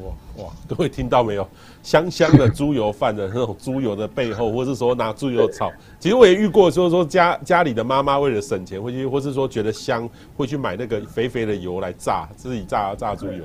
[0.03, 1.47] 哇哇，各位听到没有？
[1.83, 13.45] 香香的猪油饭的那种猪油的背后，或是说拿猪油炒，其实我也遇过，就是说家家里的妈妈为了省钱，会去，或是说觉得香，会去买那个肥肥的油来炸，自己炸炸猪油，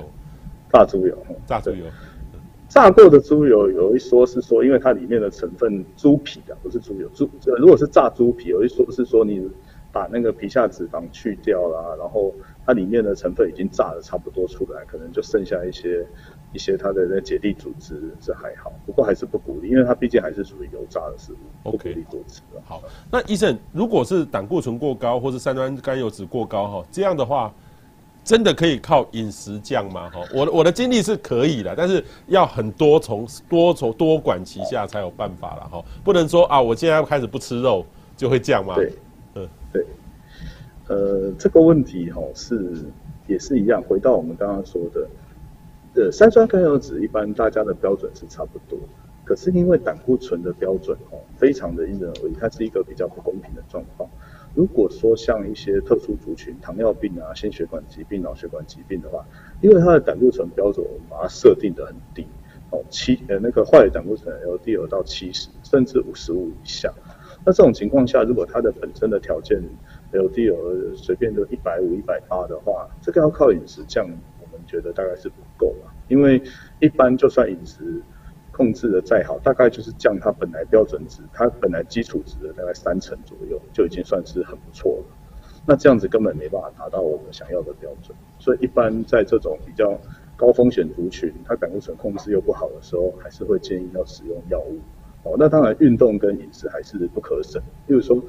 [0.70, 1.84] 炸猪油，炸猪油，
[2.72, 9.46] 炸过的猪油有一说是说，因为它里面的成分猪皮啊，不是猪油，猪如果是炸猪皮，有一说是说你
[9.92, 12.32] 把那个皮下脂肪去掉啦，然后
[12.64, 16.06] 它里面的成分已经炸的差不多出来，可能就剩下一些。
[16.54, 22.42] 一些它的那结缔组织是还好，不过还是不鼓励，因为它毕竟还是属于油炸的食物.不鼓励多吃。
[22.62, 27.50] 好，那医生，如果是胆固醇过高或是三酸甘油脂过高哈，这样的话，
[28.24, 30.08] 真的可以靠饮食降吗？
[30.10, 37.84] 哈，我的我的经历是可以的，但是要很多重多重多管齐下才有办法了哈，不能说啊，我现在要开始不吃肉
[38.16, 38.74] 就会降吗？
[38.76, 38.92] 对，
[39.34, 39.86] 嗯，对，
[40.88, 42.74] 呃，这个问题哈是
[43.26, 45.06] 也是一样，回到我们刚刚说的。
[45.94, 48.78] 呃，三酸甘油酯一般大家的标准是差不多，
[49.24, 54.08] 可是因为胆固醇的标准哦，非常的因人而异，它是一个比较不公平的状况。
[54.54, 59.24] 如果说像一些特殊族群，糖尿病啊、心血管疾病、脑血管疾病的话，
[59.60, 62.26] 因为它的胆固醇标准我们把它设定得很低，
[62.70, 66.92] 哦，七呃那个坏胆固醇 LDL 到七十，甚至五十五以下。
[67.44, 69.60] 那这种情况下，如果它的本身的条件
[70.12, 74.06] LDL 随便就一百五、一百八的话，这个要靠饮食降。
[74.38, 76.42] 我们觉得大概是不够啊，因为
[76.78, 78.02] 一般就算饮食
[78.52, 85.04] 控制的再好，大概就是降它本来标准值，它本来基础值的大概三成左右，就已经算是很不错了。
[85.66, 89.98] 那这样子根本没办法达到我们想要的标准，所以一般在这种比较
[90.36, 94.78] 高风险族群，它胆固醇控制又不好的时候，还是会建议要使用药物。
[95.24, 98.22] 哦，那当然运动跟饮食还是不可省，比如说。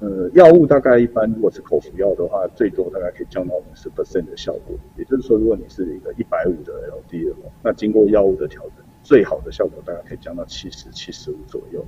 [0.00, 4.76] 呃，药物大概一般，如果是口服药的话，最多大概可以降到五十 percent 的效果。
[4.98, 11.84] 也就是说，如果你是一个一百五的 LDL，那经过药物的调整，最好的效果大概可以降到七十、七十五左右。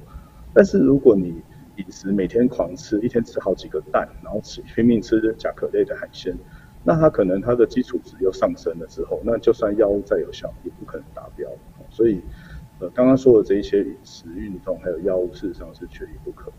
[0.55, 1.43] 但是如果你
[1.77, 6.35] 饮食每天狂吃，一天吃好几个蛋，然后吃拼命吃甲壳类的海鲜，
[6.85, 11.51] 那它可能它的基础值又上升了之后，那就算药物再有效，也不可能达标。
[11.91, 12.23] 所以，
[12.79, 16.53] 呃，刚刚说的这一些饮食、运动还有药物，事实上是缺一不可。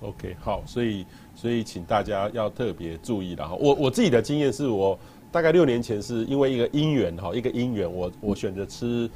[0.00, 3.56] OK，好，所以所以请大家要特别注意了哈。
[3.60, 4.98] 我我自己的经验是我
[5.30, 9.08] 大概六年前是因为一个因缘哈，一个因缘，我我选择吃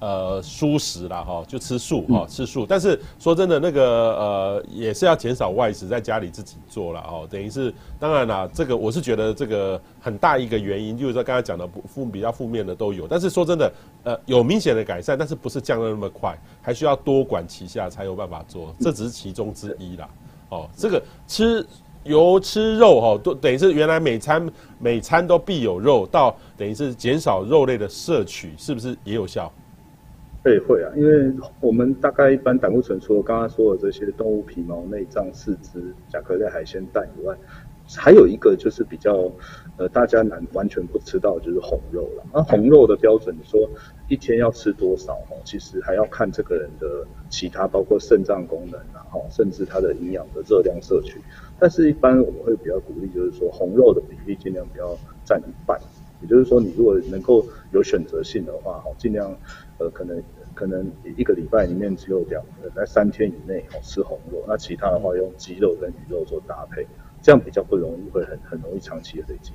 [0.00, 2.66] 呃蔬食啦哈，就吃素哈，吃素。
[2.66, 3.82] 但是说真的，那个
[4.16, 7.26] 呃也是要减少外食，在家里自己做了哦。
[7.30, 13.06] 等于是当然啦，这个我是觉得这个很大一个原因，就是说刚才讲的不负比较负面的都有。
[13.06, 13.72] 但是说真的，
[14.04, 20.08] 呃有明显的改善，但是不是降的那么快，还需要多管齐下才有办法做，这只是其中之一啦。
[20.48, 21.64] 哦，这个吃
[22.04, 29.52] 油吃肉哈、哦，都等于是原来每餐每餐都必有肉，到等于是减少肉类的摄取，是不是也有效？
[30.42, 37.36] 对，会啊，因为我们大概一般胆固醇除了刚刚说的这些动物皮毛、内脏、四肢、甲壳类海鲜、蛋以外，
[37.94, 39.30] 还有一个就是比较
[39.76, 42.24] 呃大家难完全不吃到就是红肉了。
[42.32, 43.68] 那红肉的标准，你说
[44.08, 45.36] 一天要吃多少哦？
[45.44, 51.20] 其实还要看这个人的其他包括肾脏功能然后甚至它的营养的热量摄取。
[51.58, 55.78] 但是，一般我们会比较鼓励，就是说红肉的比例尽量不要占一半。
[56.22, 59.34] 也就是说，你如果能够有选择性的话，哈，尽量
[59.80, 60.22] 呃可能。
[60.52, 66.86] 可能一个礼拜里面只有两个，在三天以内哦吃红肉，那其他的话用鸡肉跟鱼肉做搭配，
[67.22, 69.52] 这样比较不容易会很很容易长期的累积。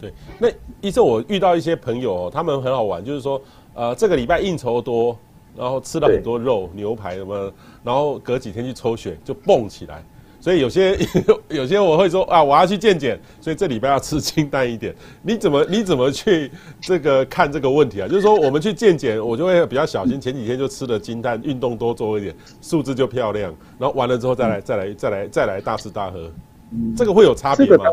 [0.00, 0.48] 对，那
[0.80, 3.42] 医生我遇到一些朋友，他们很好玩，就是说
[3.74, 5.18] 呃这个礼拜应酬多，
[5.54, 10.02] 然后吃了很多肉牛排什么，然后隔几天去抽血就蹦起来。
[10.42, 10.98] 所以有些
[11.50, 14.92] 有些我会说啊，我要去健检，所以这礼拜要吃清淡一点。
[15.22, 18.08] 你怎么你怎么去这个看这个问题啊？
[18.08, 20.20] 就是说我们去健检，我就会比较小心。
[20.20, 23.54] 前几天就吃的清淡，运动多做一点，数字就漂亮。
[23.78, 26.28] 然后完了之后再来再来再来再来大吃大喝，
[26.96, 27.84] 这个会有差别吗？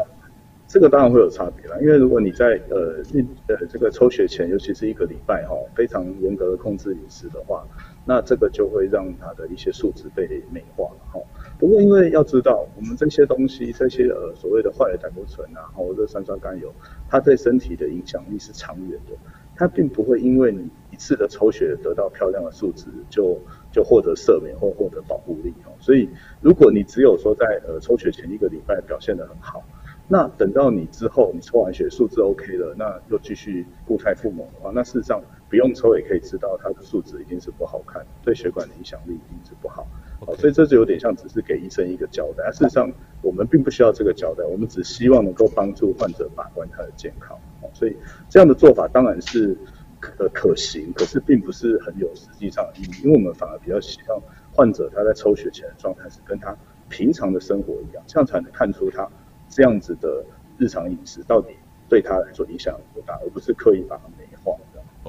[0.68, 7.64] 这个当然会有差别啦，因为如果你在呃运呃这个抽血前，尤其是一个礼拜哈，非常严格的控制饮食的话，
[8.06, 11.20] 那这个就会让它的一些数值被美化了哈。
[11.60, 16.74] 不过，因为要知道，我们这些东西，这些呃所谓的坏的胆固醇啊，或者三酸甘油，
[17.10, 19.14] 它对身体的影响力是长远的。
[19.58, 23.38] 它并不会因为你一次的抽血得到漂亮的数值，就
[23.74, 25.76] 就获得赦免或获得保护力哦。
[25.82, 26.08] 所以，
[26.40, 29.62] 如果你只有说在呃抽血前一个礼拜表现得很好，
[30.08, 39.86] 那等到你之后你抽完血数字 OK 了，那又继续固态复萌的话，那事实上不用抽也可以知道它的数值一定是不好看，对血管的影响力一定是不好。
[40.26, 42.52] 好，所以这就有点像只是给医生一个交代。
[42.52, 42.92] 事实上，
[43.22, 47.38] 我们并不需要这个交代，我们只希望能够帮助患者把关他的健康。
[47.74, 47.96] 所以
[48.30, 49.58] 这样的做法当然是
[50.00, 56.56] 可可行，可是并不是很有实际上的意义，因为我们反而比较希望患者他在抽血前的状态是跟他
[56.90, 59.08] 平常的生活一样，这样才能看出他
[59.48, 60.26] 这样子的
[60.58, 61.54] 日常饮食到底
[61.88, 63.98] 对他来说影响有多大，而不是刻意把。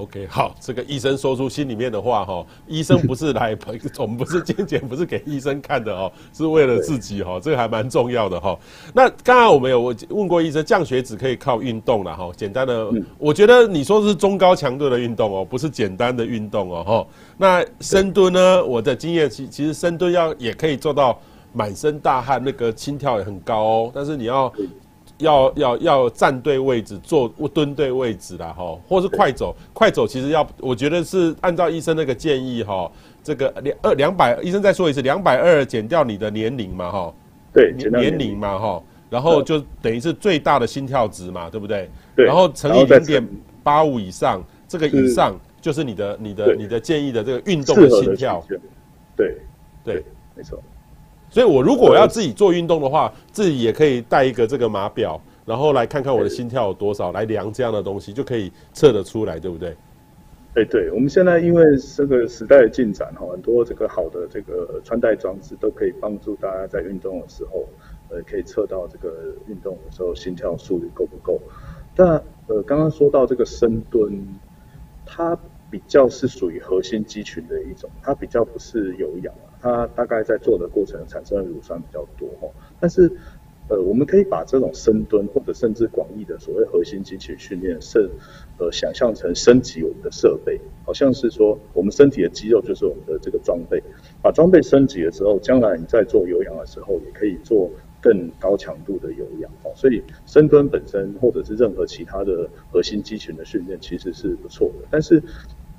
[0.01, 3.55] OK，好，这个医生说出心里面的话哈，医生不是来，
[3.99, 8.57] 我们不是健检，不是给医生看的哦，是为了自己哈，这个还蛮重要的哈。
[8.95, 12.89] 那刚刚我们有问过医生，降血脂可以靠运动了哈，简单的，
[13.19, 17.07] 我觉得你说是中高强度的运动哦，不是简单的运动哦哈。
[17.37, 21.19] 那深蹲呢，我的经验其其实深蹲要也可以做到
[21.53, 24.51] 满身大汗，那个心跳也很高哦，但是你要。
[25.21, 32.91] 要要要站对位置，坐蹲对位置啦，哈，或是快走，快走其实要，我觉得是按照医生那个建议哈，
[33.23, 37.13] 这个两二两百，医生再说一次，两百二减掉你的年龄嘛，哈，
[37.53, 41.89] 对，年龄嘛，哈，然后就等于是最大的心跳值嘛，对不对？
[42.15, 43.27] 对，然后乘以零点
[43.63, 48.57] 八五以上，这个以上就是你的你的你的建议的这个运动的心跳，对
[49.15, 49.37] 对，
[49.83, 50.05] 对，
[50.35, 50.61] 没错。
[51.31, 59.73] 所以，我如果要自己做运动的话，自己也可以带一个这个码表，然后来看看我的心跳有多少，来量这样的东西，就可以测得出来，对不对？
[60.55, 61.63] 哎，对，我们现在因为
[61.95, 67.65] 这个时代的进展哈，很多这个好的这个穿戴装置都可以帮助大家在运动的时候，
[68.09, 71.39] 呃，可以测到这个运动的时候心跳速率够不够。
[71.95, 74.11] 但呃，刚刚说到这个深蹲，
[75.05, 79.33] 它比较是属于核心肌群的一种，它比较不是有氧。
[79.61, 82.49] 它大概在做的过程产生的乳酸比较多哈，
[82.79, 83.11] 但是
[83.69, 88.09] 呃，我们可以把这种深蹲或者甚至广义的所谓核心肌群训练，是
[88.57, 93.81] 呃想象成升级我们的设备，好像是说我们身体的肌肉就是我们的这个装备，
[94.21, 97.69] 把装备升级了之后，将来你在做有氧的时候，也可以做
[98.01, 99.71] 更高强度的有氧哦。
[99.75, 105.23] 所以深蹲本身或者是任何其他的核心肌群的训练其实是不错的，但是。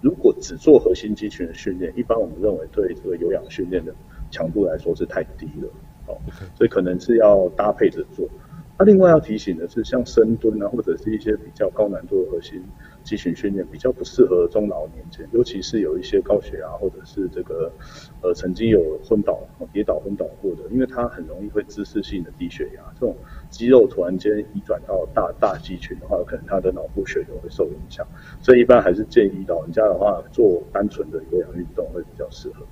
[0.02, 3.94] 如果只做核心肌群的训练，一般我们认为对这个有氧训练的
[4.30, 5.68] 强度来说是太低了，
[6.08, 6.18] 哦，
[6.54, 8.28] 所以可能是要搭配着做。
[8.78, 12.60] 那另外要提醒的是，像深蹲啊，或者是一些比较高难度的核心
[13.04, 17.70] 肌群训练，比较不适合中老年间，尤其是有一些高血压或者是这个
[18.22, 19.38] 呃曾经有昏倒、
[19.72, 23.14] 跌倒昏倒过的，因为它很容易会姿势性的低血压，这种
[23.52, 28.04] 肌肉突然间移转到大大肌群的话，可能他的脑部血流会受影响，
[28.40, 32.64] 所以一般还是建议老人家的话做单纯的有氧运动会比较适合。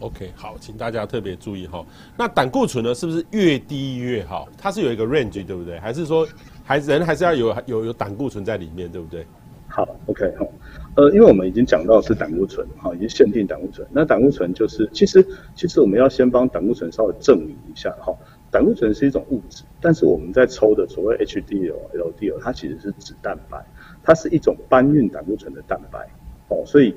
[0.00, 1.86] OK，好，请大家特别注意哈。
[2.16, 4.48] 那胆固醇呢，是不是越低越好？
[4.58, 5.78] 它是有一个 range，对不对？
[5.78, 6.26] 还是说，
[6.64, 9.24] 还人还是要有有有胆固醇在里面，对不对？
[9.68, 10.46] 好，OK，好。
[10.96, 13.86] 呃，因为我们已经讲到是胆固醇，哈，已经限定胆固醇。
[13.90, 15.24] 那胆固醇就是，其实
[15.54, 18.12] 其实我们要先帮胆固醇稍微证明一下哈。
[18.52, 23.66] 胆固醇是一种物质，但是我们在抽的所谓 HDL、LDL，它其实是脂蛋白，
[24.04, 26.08] 它是一种搬运胆固醇的蛋白，
[26.48, 26.94] 哦，所以。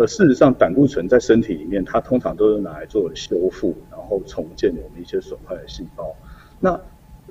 [0.00, 6.14] 呃，事实上，胆固醇在身体里面，它通常都是拿来做修复，然后重建我们一些损坏的细胞。
[6.60, 6.80] 那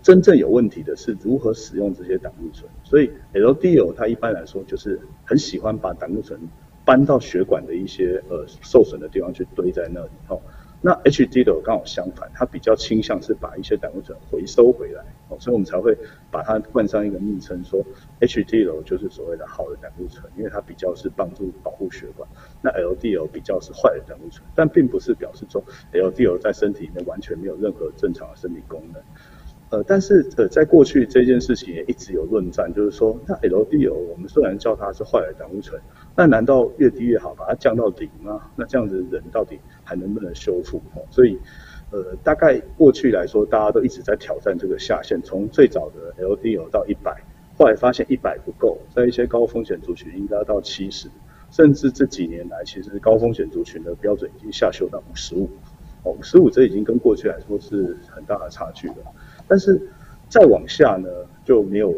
[0.03, 2.69] 真正有问题的是如何使用这些胆固醇。
[2.83, 6.37] 所以 LDL 它一般来说就是很喜欢把胆固醇
[6.83, 10.41] 搬到血管的一些呃受损的地方去堆在那里哦。
[10.79, 15.97] 那 HDL 刚好相反，它比较倾向是把一些胆固醇回收回来哦，所以我们才会
[16.29, 17.83] 把它冠上一个昵称，说
[18.21, 22.29] HDL 就是所谓的好的胆固醇，因为它比较是帮助保护血管。
[22.61, 29.01] 那 LDL 比较是坏的胆固醇，但并不是表示说 LDL 在身体里面完全没有任何正常的生理功能。
[29.69, 35.81] 呃，但是呃，在过去这件事情也一直有论战，就是说，那 LDL 我们虽然叫它是坏的胆固醇，
[36.17, 38.41] 那难道越低越好，把它降到零吗？
[38.55, 40.81] 那这样子人到底还能不能修复？
[40.95, 41.37] 哦，所以，
[41.91, 47.21] 呃，大概过去来说，大家都一直在挑战这个下限，从最早的 LDL 到一百，
[47.55, 51.07] 后来发现一百不够，在一些高风险族群应该到七十，
[51.51, 55.47] 甚至这几年来，其实高风险族群的标准已经下修到五十五，
[56.01, 58.95] 哦，五十五这已经跟过去来说是很大的差距了。
[59.47, 59.79] 但是
[60.27, 61.07] 再往下呢，
[61.45, 61.93] 就没有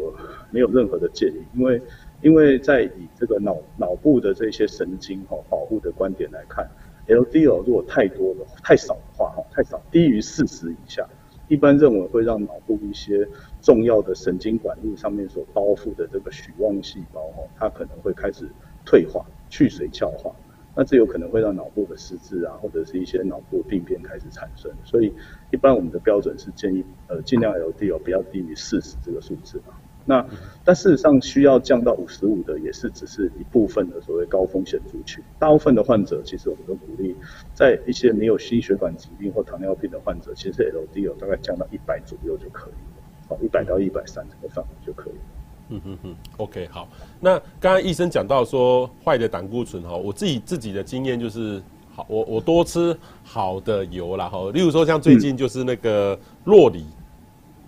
[0.50, 1.80] 没有任何的建议，因为
[2.22, 6.68] 因为在以这个脑脑部的这些神经哈保护的观点来看
[7.06, 11.08] ，LDL 如果太多的太少的话哈太少低于四十以下，
[11.48, 13.26] 一般认为会让脑部一些
[13.62, 18.48] 重要的神经管路上面所包覆的这个许旺细胞哈，它可能会开始
[18.84, 20.30] 退化去髓鞘化。
[20.76, 25.12] 那这有可能会让脑部的失智啊，或者是一些脑部病变开始产生，所以
[25.50, 29.74] 一般我们的标准是建议呃尽量 LDL 不要低于四十这个数字嘛。
[30.06, 30.26] 那
[30.64, 37.14] 但事实上需要降到五十五的也是只是一部分的所谓高风险族群，大部分的患者其实我们都鼓励
[37.54, 45.20] 在一些没有心血管疾病或糖尿病的患者，其实 LDL 大概降到一百左右就可以了，好一百到一百三这个范围就可以了。
[45.68, 46.88] 嗯哼哼，OK，好。
[47.20, 51.62] 那刚刚医生讲到说坏的胆固醇哈，我自己自己的经验就是，
[51.94, 56.84] 好，我我多吃好的油啦哈，例如说像最近就是那个洛梨，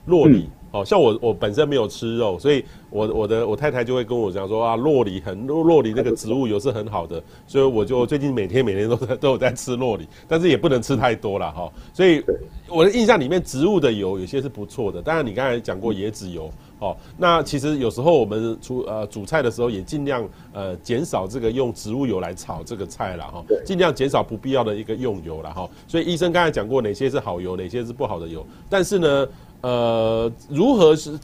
[0.07, 0.49] 洛梨。
[0.73, 11.71] 哦，像我我本身没有吃肉，所以我我的我太太就会跟我讲说啊，洛里很洛里那个植物油是很好的，所以我就最近每天每天都在都有在吃洛里，但是也不能吃太多了哈。
[11.93, 12.25] 所以
[12.69, 15.03] 我的印象里面，植物的油有些是不错的。
[15.03, 25.69] 当然你刚才讲过椰子油，哦，那其实有时候我们煮呃煮菜的时候也尽量呃减少这个用植物油来炒这个菜了哈，尽量减少不必要的一个用油了哈。
[25.87, 29.29] 所以医生刚才讲过哪些是好油，哪些是不好的油，但是呢。
[29.63, 31.17] 呃，如何是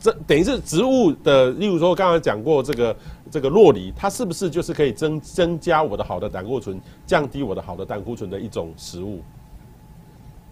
[0.00, 1.50] 这等于是植物的？
[1.52, 2.96] 例如说，刚才讲过这个
[3.30, 9.20] 这个洛梨，它是不是就是可以增增加我的好的胆固醇，降低我的好的胆固醇的一种食物？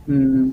[0.04, 0.52] 嗯，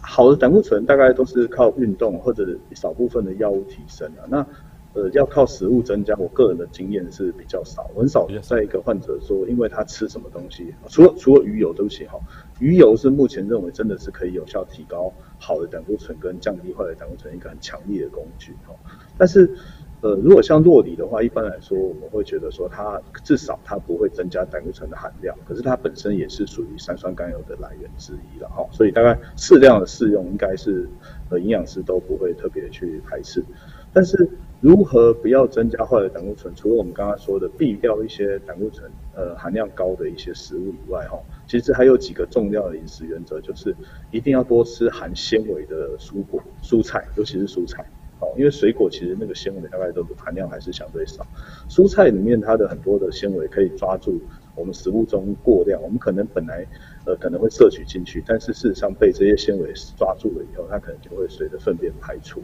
[0.00, 4.22] 好的胆固醇大概都是靠运动或者少部分的药物提升啊。
[4.28, 4.46] 那
[4.94, 12.20] 呃，要靠食物增加，我个人的经验是比较少，很少在一个患者说，因为他吃什么东西，除了除了鱼油，对不起哈，
[12.62, 18.72] 鱼油是目前认为真的是可以有效提高好的胆固醇跟降低坏的胆固醇一个很强力的工具哈。
[19.18, 19.52] 但是
[20.00, 30.88] 呃，如果像酪梨的话，一般来说我们会觉得说它至少它不会增加胆固醇的含量，可是它本身也是属于三酸甘油的来源之一了哈，所以大概适量的适用应该是
[31.30, 33.44] 呃营养师都不会特别去排斥，
[33.92, 34.28] 但是。
[34.62, 36.54] 如何不要增加坏的胆固醇？
[36.54, 43.74] 除了我们刚刚说的避掉一些胆固醇呃含量高的一些食物以外，哈，其实还有几个重要的饮食原则，就是
[44.12, 47.84] 一定要多吃含纤维的蔬果、蔬菜，尤其是蔬菜，
[48.20, 51.26] 哦，因为水果其实那个纤维大概都含量还是相对少，
[51.68, 54.22] 蔬菜里面它的很多的纤维可以抓住
[54.54, 56.64] 我们食物中过量，我们可能本来
[57.04, 62.40] 呃可能会摄取进去，但是事实上被这些纤维抓住了以后，它可能就会随着粪便排出，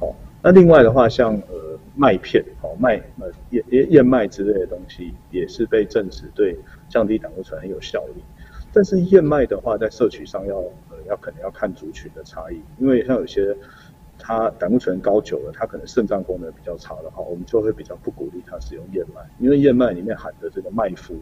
[0.00, 0.14] 哦。
[0.42, 8.22] 那另外的话，像呃麦片哦麦呃燕燕燕麦之类的东西，也是被证实对降低胆固醇很有效力。
[8.72, 10.56] 但是燕麦的话，在摄取上要
[10.88, 13.54] 呃要可能要看族群的差异，因为像有些
[14.18, 21.16] 它胆固醇高久了，它可能肾脏功能比较差的话，我们就会比较不鼓励它使用燕麦，因为燕麦里面含的这个麦麸，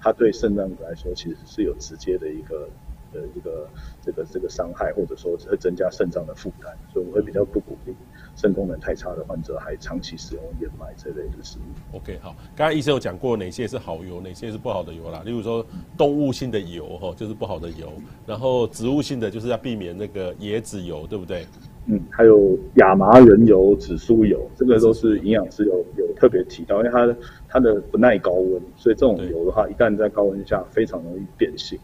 [0.00, 2.68] 它对肾脏来说其实是有直接的一个
[3.14, 3.66] 呃一个
[4.02, 7.96] 这个这个伤害，或者说会增加肾脏的负担，所以我会比较不鼓励。
[8.36, 11.96] 肾功能太差的患者还长期使用燕麦这类的食物。
[11.96, 15.22] OK，好，刚才医生有讲过哪些是好油，哪些是不好的油啦。
[15.24, 15.64] 例如说
[15.96, 17.92] 动物性的油哈，就是不好的油，
[18.26, 21.46] 然后植物性的就是要避免那个椰子油，对不对？
[21.86, 27.16] 嗯，还有亚麻仁油、紫苏油，这个都是营养师有有特别提到，因为它
[27.48, 31.78] 它的不耐高温，所以这种油的话，一旦在高温下非常容易变性。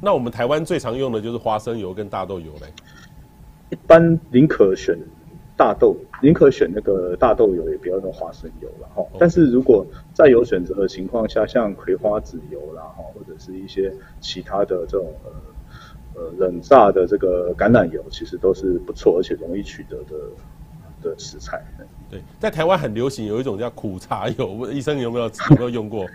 [0.00, 2.66] 那我们台湾最常用的就是花生油跟大豆油嘞。
[3.70, 4.96] 一般宁可选。
[5.56, 9.02] 大豆宁可选那个大豆油，也不要用花生油了哈。
[9.18, 20.16] 但是如果在有选择的情况下，像葵花籽油啦哈，或者是一些其他的这种呃呃冷榨的这个橄榄油，其实都是不错而且容易取得的
[21.02, 21.62] 的食材。
[22.10, 26.06] 对，在台湾很流行有一种叫苦茶油， 医生有没有有没有用过？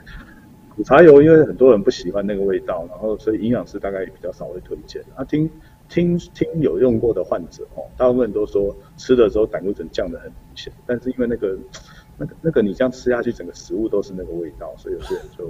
[0.75, 5.03] 苦茶油因为很多人不喜欢那个味道，然后所以营养师大概也比较少会推荐。
[5.15, 5.49] 啊，听
[5.91, 11.55] 听听有用过的患者哦，大部分都说吃的时候胆固醇降得很明显，但是因为那个。
[12.17, 15.49] 那个那个，你这样吃下去，整个食物都是那个味道，所以有些人就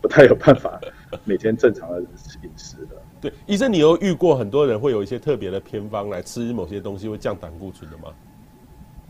[0.00, 0.80] 不太有办法
[1.22, 3.00] 每天正常的饮食了。
[3.20, 8.12] 对，医生，你有遇过很多人会有一些特别的偏方来吃某些东西会降胆固醇的吗？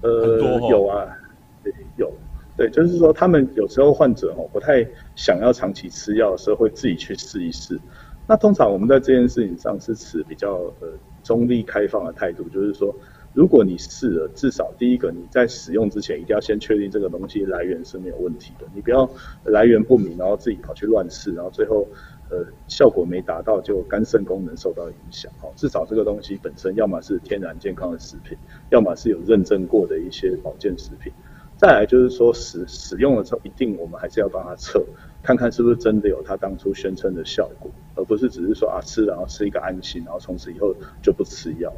[0.03, 0.39] 呃，
[0.69, 1.17] 有啊，
[1.65, 2.13] 对，有，
[2.59, 4.87] 对，就是说他们有时候患者哦不太
[5.17, 7.81] 想要长期吃药的时候，会自己去试一试。
[8.27, 10.89] 那通常我们在这件事情上是持比较呃
[11.23, 12.95] 中立开放的态度，就是说。
[13.35, 19.09] 如果你试了，至少第一个你在使用之前一定要先确定这个东西来源是没有问题的，你不要
[19.45, 21.89] 来源不明，然后自己跑去乱试，然后最后
[22.29, 25.33] 呃效果没达到，就肝肾功能受到影响。
[25.41, 28.37] 好，至少这个东西本身要么是天然健康的食品，
[28.69, 31.11] 要么是有认证过的一些保健食品。
[31.57, 34.85] 再来就是说使使用的时候，一定我们还是要帮他测，
[35.23, 41.77] 看看是不是真的有他当初宣称的效果，而不是只是说啊吃然后吃一个安心，然后从此以后就不吃药了。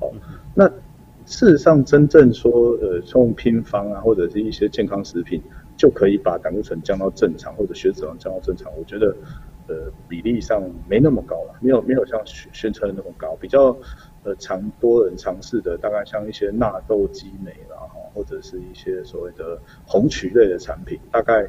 [0.00, 0.12] 哦，
[0.54, 0.68] 那
[1.26, 5.42] 事实上，真正说，呃，用偏方啊，或者是一些健康食品，
[5.74, 9.16] 就可以把胆固醇降到正常，或者血脂肪降到正常，我觉得，
[9.66, 13.34] 呃，比例上没那么高了，没有没有像宣宣称的那么高。
[13.40, 13.74] 比较，
[14.22, 21.48] 呃，常多人尝试的，大概像一些纳豆激酶啦，哈，或者是一些所谓的红曲类的产品，大概，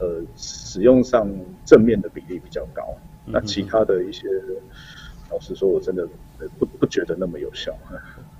[0.00, 1.28] 呃，使用上
[1.64, 2.82] 正面的比例比较高。
[3.24, 4.26] 那其他的一些，
[5.30, 6.08] 老实说，我真的。
[6.58, 7.70] 不不觉得那么有效。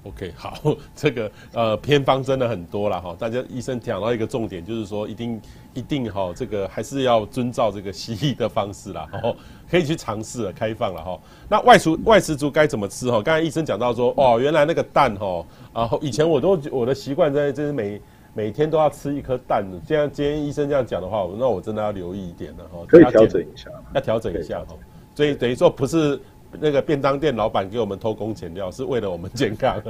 [0.04, 3.14] OK，好，这个呃偏方真的很多了哈。
[3.18, 5.38] 大家医生讲到一个重点，就是说一定
[5.74, 9.36] 一定哈，这个还是要遵照这个西医的方式啦，然后
[9.70, 11.20] 可以去尝试了，开放了哈。
[11.46, 13.20] 那外食外食族该怎么吃哈？
[13.20, 15.44] 刚才医生讲到说哦，原来那个蛋哈，
[15.74, 18.00] 然后以前我都我的习惯在就是每
[18.40, 19.62] 每天都要吃一颗蛋。
[19.86, 22.78] 既然今天医生这样讲的话，那我真的要留意一点了哈。
[22.88, 24.74] 可以调整一下，要调整一下哈。
[25.14, 26.18] 所以等于说不是。
[26.58, 29.80] 那个便当店老板给我们偷工减料，是为了我们健康。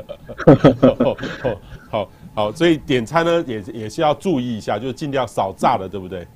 [1.90, 6.26] 好 好，所以点餐呢也也是要注意一下，就是尽量少炸的，对不对？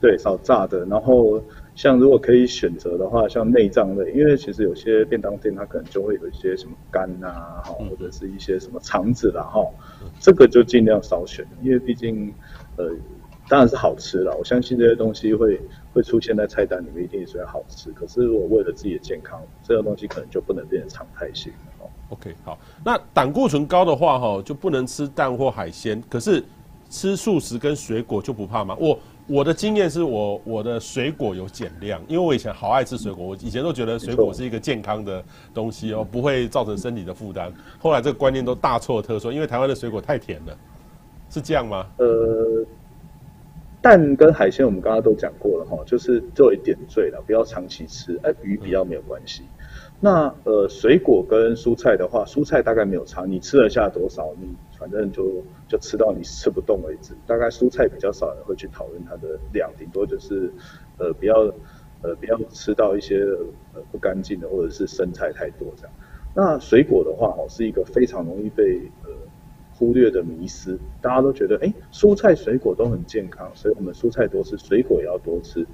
[0.00, 0.86] 对，少炸的。
[0.86, 1.40] 然后
[1.74, 9.64] 像如果可以选择的话，像内脏类，因为其实有些便当店它可能就会有一些什么肝啊，哈，或者是一些什么肠子啦，哈，
[10.20, 12.32] 这个就尽量少选，因为毕竟
[12.76, 12.90] 呃。
[13.46, 15.60] 当然是好吃了，我相信这些东西会
[15.92, 17.90] 会出现在菜单里面，一定是要好吃。
[17.90, 21.84] 可是我为了自己的健康，这个东西可能就不能变成常态性哦。
[22.08, 26.02] OK，好，那胆固醇高的话，哈，就不能吃蛋或海鲜。
[26.08, 26.42] 可是
[26.88, 28.74] 吃素食跟水果就不怕吗？
[28.80, 37.52] 我我的经验是我我的水果有减量，因为我以前好爱吃水果，我以前都觉得水果是一个健康的东西哦，不会造成身体的负担。
[37.78, 40.56] 后来这个观念都大错特错，因为台湾的水果太甜了，
[41.30, 41.86] 是这样吗？
[41.98, 42.64] 呃。
[43.80, 48.18] 蛋跟海鲜我们刚刚都讲过了哈，就是做一点缀了，不要长期吃。
[48.22, 49.42] 哎，鱼比较没有关系。
[50.04, 57.14] 那呃，水果跟蔬菜的话，蔬菜大概没有差，你吃得下多少，你反正就就吃到你吃不动为止。
[57.26, 60.52] 大概蔬菜比较少人会去讨论它的量，顶多就是
[60.98, 61.50] 呃不要
[62.02, 63.24] 呃不要吃到一些
[63.72, 65.92] 呃不干净的或者是生菜太多这样。
[66.34, 69.10] 那水果的话哦，是一个非常容易被呃。
[69.76, 75.66] 忽略的迷思，大家都觉得，哎，蔬菜水果都很健康，所以我们蔬菜多吃，水果也要多吃。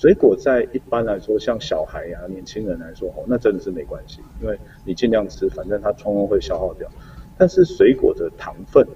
[0.00, 6.88] 水果在一般来说，像小孩呀、年轻人来说，哦，那真的是没关系，因为你尽量吃，反正它通通会消耗掉。
[7.36, 8.86] 但是水果的糖分，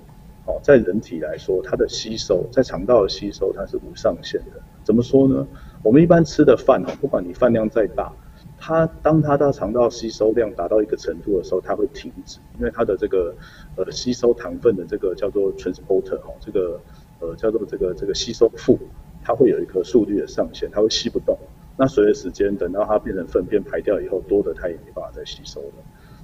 [0.47, 4.63] 哦，在人体来说，它的吸收，在肠道的吸收，它是无上限的。
[4.85, 5.45] 怎么说呢？
[5.83, 8.13] 我们一般吃的饭，哦，不管你饭量再大。
[8.57, 13.35] 它当它到肠道吸收量达到一个程度的时候，它会停止，因为它的这个
[13.75, 16.81] 呃吸收糖分的这个叫做 transporter 哈，这个
[17.19, 18.79] 呃叫做这个这个吸收负，
[19.25, 21.39] 它会有一颗速率的上限，它会吸不动。
[21.77, 25.75] 那随着时间，等到它变成粪便排掉以后，多的它也没办法再吸收了。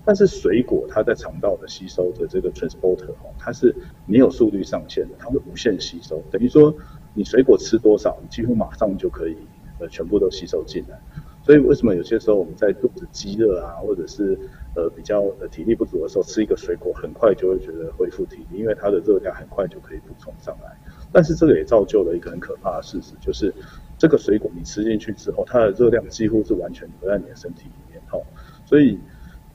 [0.05, 3.74] 但是水果它在肠道的吸收的这个 transporter 哈，它是
[4.07, 6.22] 没有速率上限的，它会无限吸收。
[6.30, 6.74] 等于说
[7.14, 9.36] 你水果吃多少，你几乎马上就可以
[9.78, 10.99] 呃全部都吸收进来。
[11.42, 14.38] 所以为什么有些时候我们在肚子饥饿啊，或者是
[14.74, 20.76] 呃比较呃体力不足的时候，吃一个水果很快就会觉得恢复体力，因为它的热量很快就可以补充上来。
[21.12, 23.52] 但是这个也造就了一个很可怕的事实，就是
[23.96, 28.00] 这个水果你吃进去之后，它的热量几乎是完全留在你的身体里面。
[28.09, 28.18] 哈，
[28.64, 28.98] 所以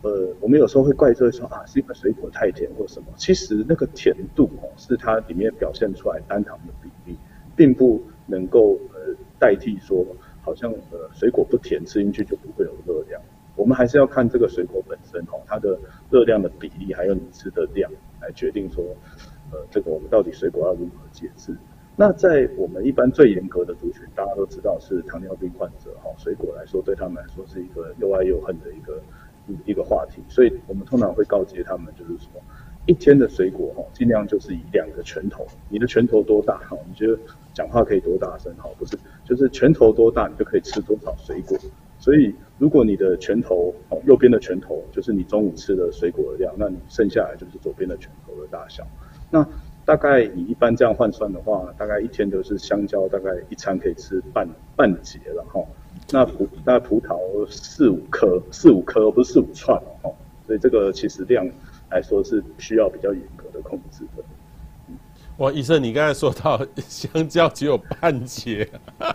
[0.01, 7.18] 呃我们有时候会怪罪说啊是因为水果太甜或什么，其实那个甜度哦是它里面表现出来单糖的比例，
[7.56, 10.06] 并不能够呃代替说。
[10.45, 13.22] 好像呃水果不甜，吃进去就不会有热量。
[13.56, 15.80] 我们还是要看这个水果本身哈，它的
[16.12, 17.89] 热量的比例，还有你吃的量
[18.20, 18.84] 来决定说，
[19.54, 21.56] 呃，这个我们到底水果要如何节制。
[21.95, 28.99] 那在我们一般最严格的族群，大家都知道是糖尿病患者哈，水果来说对他们来说是一个又爱又恨的一个
[29.47, 32.41] 一一个话题，所以我们通常会告诫他们，就是说
[32.88, 36.76] 一天的水果哈，尽量就是以两个拳头，你的拳头多大哈？
[36.88, 37.16] 你觉得
[37.54, 38.68] 讲话可以多大声哈？
[38.80, 41.56] 不是，就是拳头多大，你就可以吃多少水果。
[41.99, 48.84] 所以如果你的拳头哦，右边的拳头就是你中午吃的水果的量，那你剩下来就是左边的拳头的大小。
[49.34, 49.44] 那
[49.84, 55.60] 大概以一般这样换算的话，大概一天都是香蕉，大概一餐可以吃半半截了哈。
[56.12, 57.18] 那葡那葡萄
[57.50, 60.14] 四五颗，四五颗不是四五串哦。
[60.46, 61.50] 所以这个其实量
[61.90, 64.24] 来说是需要比较严格的控制的。
[65.38, 68.70] 哇，医生，你刚才说到香蕉只有半截，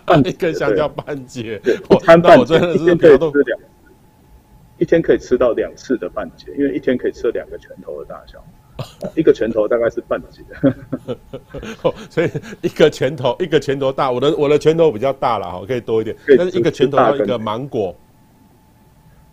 [0.05, 3.59] 半 一根香蕉半截，我看到我真的是一天可以吃两，
[4.79, 8.43] 一天可以吃到两次的半截，因为一天可以吃两个拳头的大小。
[9.15, 10.41] 一个拳头大概是半截，
[12.09, 12.29] 所以
[12.61, 16.15] 一个拳头一个拳头大，我的我的拳头比较大了哈，可以多一点。
[16.37, 17.95] 但是一个拳头要一个芒果，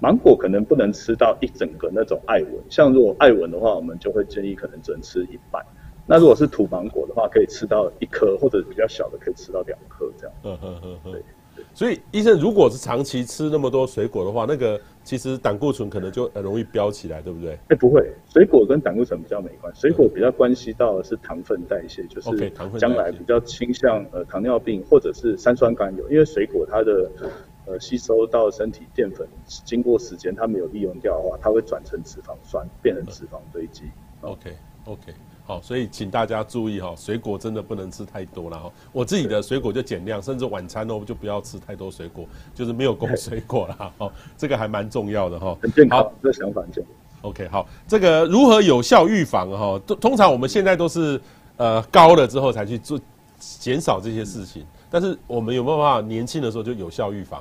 [0.01, 5.65] 芒果可能不能吃到一整个那种艾文，像如果艾文的话，我们就会建议可能只能吃一半。
[6.07, 10.37] 那如果是土芒果的话，可以吃到一颗，或者比较小的可以吃到两颗这样。
[10.45, 11.13] 嗯嗯嗯嗯。
[11.13, 11.23] 对。
[11.73, 17.53] 所以医生，如果是长期吃那么多水果的话，那个其实胆固醇可能就很容易飙起来，对不对？
[17.53, 27.09] 哎、欸，不会，水果跟胆固醇比较没关系，水果比较关系到的是糖分代谢，就是将来比较倾向呃糖尿病或者是三酸甘油，因为水果它的
[27.67, 33.85] 呃吸收到身体淀粉，经过时间它没有利用掉的话，它会转成脂肪酸，变成脂肪堆积。
[34.23, 34.51] OK
[34.87, 35.13] OK。
[35.47, 38.73] 好，所以请大家注意哈，水果真的不能吃太多了哈。
[38.91, 43.93] 我自己的水果就减量，甚至晚餐哦就不要吃太多水果，就是没有供水果了。
[43.99, 45.57] 哦， 这个还蛮重要的哈。
[45.63, 46.83] 很健康，这个想法就
[47.23, 47.47] OK。
[47.47, 49.81] 好，这个如何有效预防哈？
[49.87, 51.21] 通通常我们现在都是
[51.59, 52.99] 呃高了之后才去做
[53.39, 57.41] 减少这些事情，但是我们有没有办法年轻的时候就有效预防？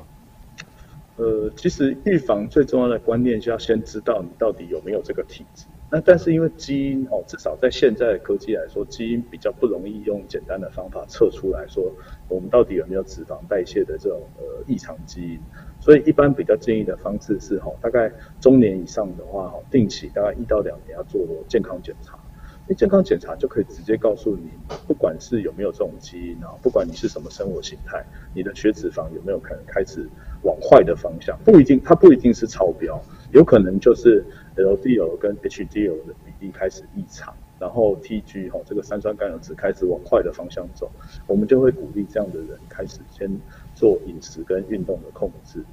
[1.18, 5.66] 呃，其实预防最重要的观念就要先知道你到底有没有这个体质。
[5.96, 11.89] 那但是因为基因哦，至少在现在的科技来说，基因比较不容易用简单的方法测出来说，
[12.28, 15.39] 我们到底有没有脂肪代谢的这种呃异常基因。
[15.80, 22.20] 所以一般比较建议的方式是哈，大概中年以上的话哈，定期大概一到两年要做健康检查。
[22.68, 24.50] 那健康检查就可以直接告诉你，
[24.88, 30.06] 不管是有没有这种基因啊，不管你是什么生活形态，你的血脂肪有没有可能开始
[30.41, 34.26] 往坏的方向，不一定，它不一定是超标，有可能就是
[34.56, 40.89] LDL 跟 HDL 的比例开始异常，然后 TG 哈这个三酸甘油酯开始往坏的方向走，
[41.28, 43.30] 我们就会鼓励这样的人开始先
[43.74, 45.64] 做饮食跟运动的控制。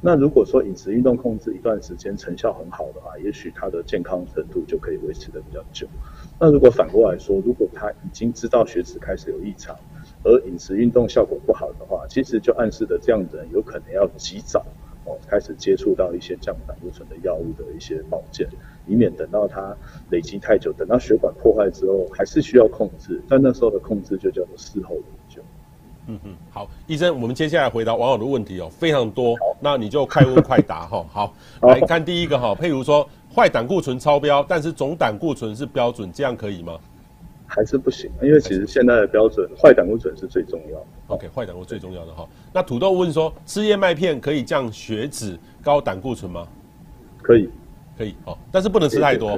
[0.00, 5.88] 那如果说饮食运动控制一段时间成效很好的话，也许他的健康程度就可以维持得比较久。
[6.38, 9.76] 那如果反过来说，如果他已经知道血脂开始有异常，
[10.22, 14.64] 而饮食运动效果不好的话，其实就暗示的这样的人有可能要及早
[15.08, 18.46] 哦开始接触到一些降胆固醇的药物的一些保健，
[18.86, 19.74] 以免等到它
[20.10, 25.42] 累积太久，等到血管破坏之后还是需要控制，但那时候的控制就叫做事后研究。
[26.10, 31.04] 嗯嗯，好，医生，我们接下来回答网友的问题哦，非常多， 那你就快问快答哈。
[31.10, 36.78] 好，来看第一个哈，譬如说坏胆固醇超标，但是总胆固醇是标准，这样可以吗？
[37.48, 40.86] 还是不行，因为其实现在的标准坏胆固醇是最重要的。
[41.08, 42.28] OK，坏胆固醇最重要的哈。
[42.52, 46.46] 那土豆问说，吃燕麦片可以降血脂、高胆固醇吗？
[47.22, 47.48] 可以，
[47.96, 49.30] 可以哦，但是不能吃太多。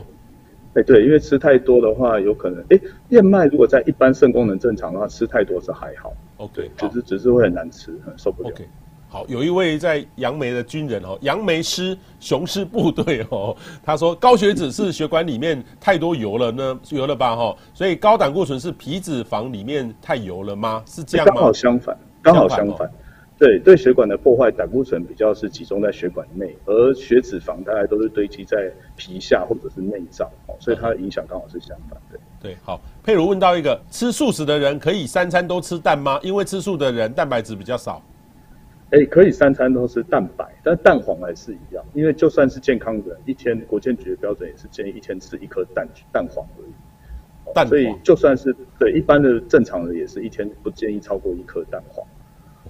[0.75, 2.81] 哎，对，因为吃太多的话，有可能哎，
[3.11, 6.13] 燕麦如果在一般肾功能正常的话，吃太多是还好。
[6.37, 8.51] OK，只是只是会很难吃，很受不了。
[8.51, 8.69] OK，
[9.13, 20.81] 好，有一位在杨梅的军人哦，杨梅师雄狮部队哦，他说高血脂是血管里面太多油了呢，油了吧哈，所以高胆固醇是皮脂肪里面太油了吗？
[20.87, 21.33] 是这样吗？
[21.35, 22.89] 刚好相反，刚好相反。
[23.37, 32.21] 对对，血管的破坏，胆固醇比较是集中在血管内，而血脂肪大概都是堆积在皮下或者是内脏，哦所以它的影响刚好是相反的。
[32.41, 36.21] 对，好，佩如问到一个，吃素食的人可以三餐都吃蛋吗？
[36.23, 38.01] 因为吃素的人蛋白质比较少。
[38.91, 47.53] 哎，可以三餐都吃蛋白，但蛋黄还是一样，因为就算是健康的人，一天国健局的标准也是建议一天吃一颗蛋蛋黄而已。
[47.55, 47.67] 蛋。
[47.69, 52.05] 所以就算是对一般的正常人，也是一天不建议超过一颗蛋黄。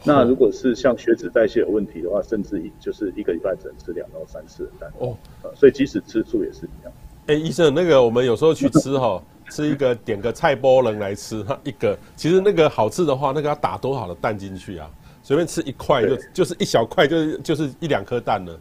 [0.05, 5.17] 那如果是像血脂代谢有问题的话，甚至一就是一个礼拜只能吃两到三次的蛋哦，
[5.55, 6.93] 所以即使吃素也是一样。
[7.27, 14.91] 哎，医生，那个我们有时候去吃哈，吃一个点个菜包人来吃，哈，一个其实那个好吃的话，那个要打多少的蛋进去啊？
[15.31, 18.53] 随便吃一块就就是一小块，就是就是一两颗蛋呢。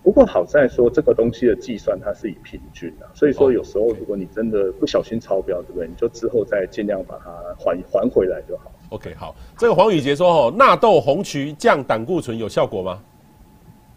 [0.00, 5.88] 不过好在说这个东西的计算它是以平均的，所以说有时候如果你真的不小心超标，对不对？
[5.88, 8.70] 你就之后再尽量把它还还回来就好。
[8.90, 13.02] OK，好，这个黄宇杰说哦，纳豆红曲降胆固醇有效果吗？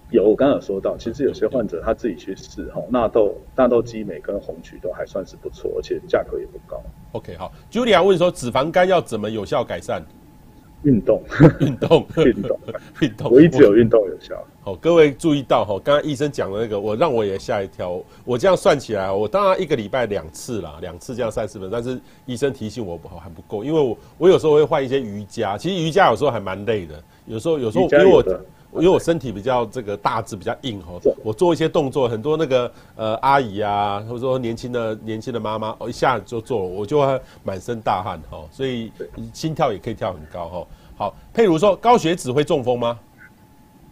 [0.09, 6.81] 有，我刚刚有说到，其实有些患者他自己去试哈，纳豆、纳豆激酶跟红曲都还算是不错，而且价格也不高。
[7.11, 10.03] OK，好，Julia 问说脂肪肝要怎么有效改善？
[10.83, 11.21] 运动，
[11.59, 12.59] 运动， 运动，
[13.01, 13.31] 运动。
[13.31, 14.35] 我一直有运动有效。
[14.63, 17.99] 好，各位注意到哈，刚刚医生讲的那个，我让我也吓一跳。
[18.23, 21.69] 我这样算起来，我当然一个礼拜两次啦，两次这样三十分。
[21.71, 27.01] 但是医生提醒我不好还不够，因为我我有时候会换一些瑜伽，其实瑜伽有时候还蛮累的。
[27.25, 28.23] 有时候有时候因为我
[28.75, 38.91] 因为我身体比较这个大致比较硬哦，我做一些动作，很多那个呃阿姨啊，或者说年轻的年轻的妈妈，哦一下就做，我就会满身大汗哦，所以
[39.33, 40.67] 心跳也可以跳很高哦。
[40.95, 42.99] 好，譬如说高血脂会中风吗？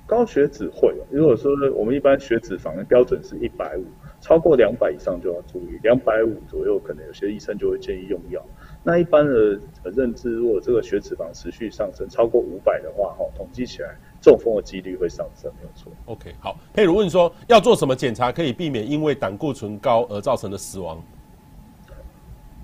[0.06, 3.86] 高血脂会，如果说我们一般血脂肪的标准是一百五，
[4.20, 8.44] 超过两百以上就要注意，两百五左右可能有些医生就会建议用药。
[8.84, 9.60] 那一般的
[9.92, 15.92] 认知，如果这个血脂肪持续上升超过五百的话，哈，统计起来中风的几率会上升，没有错。
[16.06, 16.58] OK，好。
[16.74, 21.02] 佩如问说，要做什么检查可以避免因为胆固醇高而造成的死亡？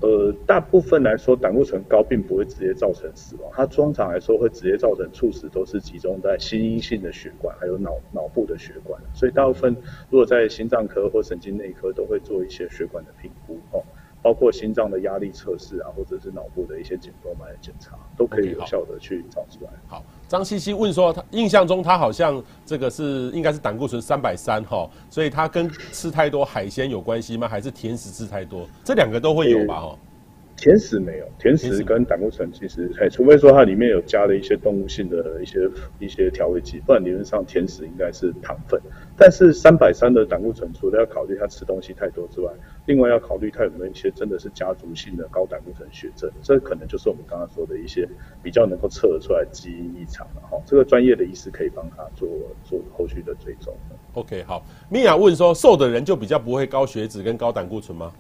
[0.02, 9.02] 呃，大部分来说，胆固醇高并不会直接造成死亡，它通常来说会直接造成猝死，都是集中在心因性的血管还有脑脑部的血管。
[9.14, 9.74] 所以大部分
[10.10, 13.82] 如果在心脏科或神经内科都会做一些血管的评估哦。
[14.26, 19.70] 包括心脏的压力测试啊，或者是脑部的一些颈动脉的检查，都可以有效的去找出来。
[19.70, 27.48] Okay, 好，张西西问说，他印象中他好像这个是应该是胆固醇三百三哈，所以他跟吃太多海鲜有关系吗？
[27.48, 28.66] 还是甜食吃太多？
[28.84, 29.80] 这两个都会有吧？
[29.80, 30.00] 哈。
[30.58, 38.82] 甜食没有，甜食跟胆固醇其实，哎，除非说它里面有加了一些动物性的一些一些调味剂，不然理论上甜食应该是糖分。
[39.18, 42.52] 但是三百三的胆固醇，除了要考虑它吃东西太多之外，
[42.86, 48.08] 另外要考虑它有没有一些真的是家族性的高胆固醇血症，这可能就是我们刚刚说的一些
[48.42, 50.58] 比较能够测得出来基因异常了哈。
[50.66, 52.30] 这个专业的医师可以帮他做
[52.64, 53.76] 做后续的追踪。
[54.14, 58.12] OK，好，米娅问说，瘦的人就比较不会高血脂跟高胆固醇吗？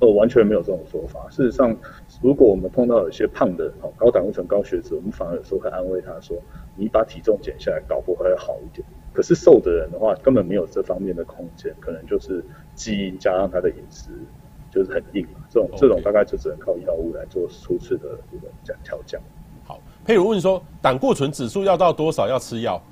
[0.00, 1.28] 哦，完全没有这种说法。
[1.30, 1.74] 事实上，
[2.20, 6.36] 如果我们碰到有些胖的，哦，高胆固醇、高血脂，我们反而有时候会安慰他说
[6.76, 14.10] ：“你把体重减下来，搞不好会好一点。”可是瘦的人的话，根本没有这方面的空间，可能就是基因加上他的饮食
[14.72, 15.38] 就是很硬嘛。
[15.48, 19.20] 这种这种大概就只能靠药物来做初次的这个降调降。
[19.62, 22.82] 好，譬如问说，胆固醇指数要到多少要吃药？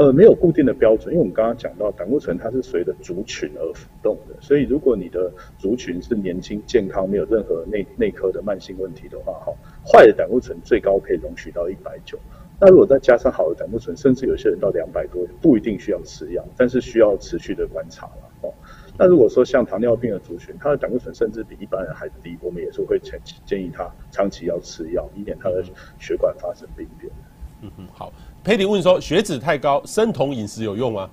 [0.00, 9.52] 呃，没有固定的标准，因为我们刚刚讲到胆固醇它是随着族群而浮动的，所以如果你的族群是年轻、健康，没有任何内内科的慢性问题的话，哈，
[9.84, 12.18] 坏的胆固醇最高可以容许到一百九，
[12.58, 18.54] 那如果再加上好的胆固醇，甚至有些人到两百多，不一定需要吃药，但是需要持续的观察了，哦。
[18.96, 25.62] 那如果说像糖尿病的族群，他的胆固醇甚至比一般人还低，我们也是会建建议他长期要吃药，以免他的
[25.98, 27.12] 血管发生病变。
[27.62, 28.10] 嗯嗯，好。
[28.42, 31.10] 佩蒂问说：血脂太高，生酮饮食有用吗？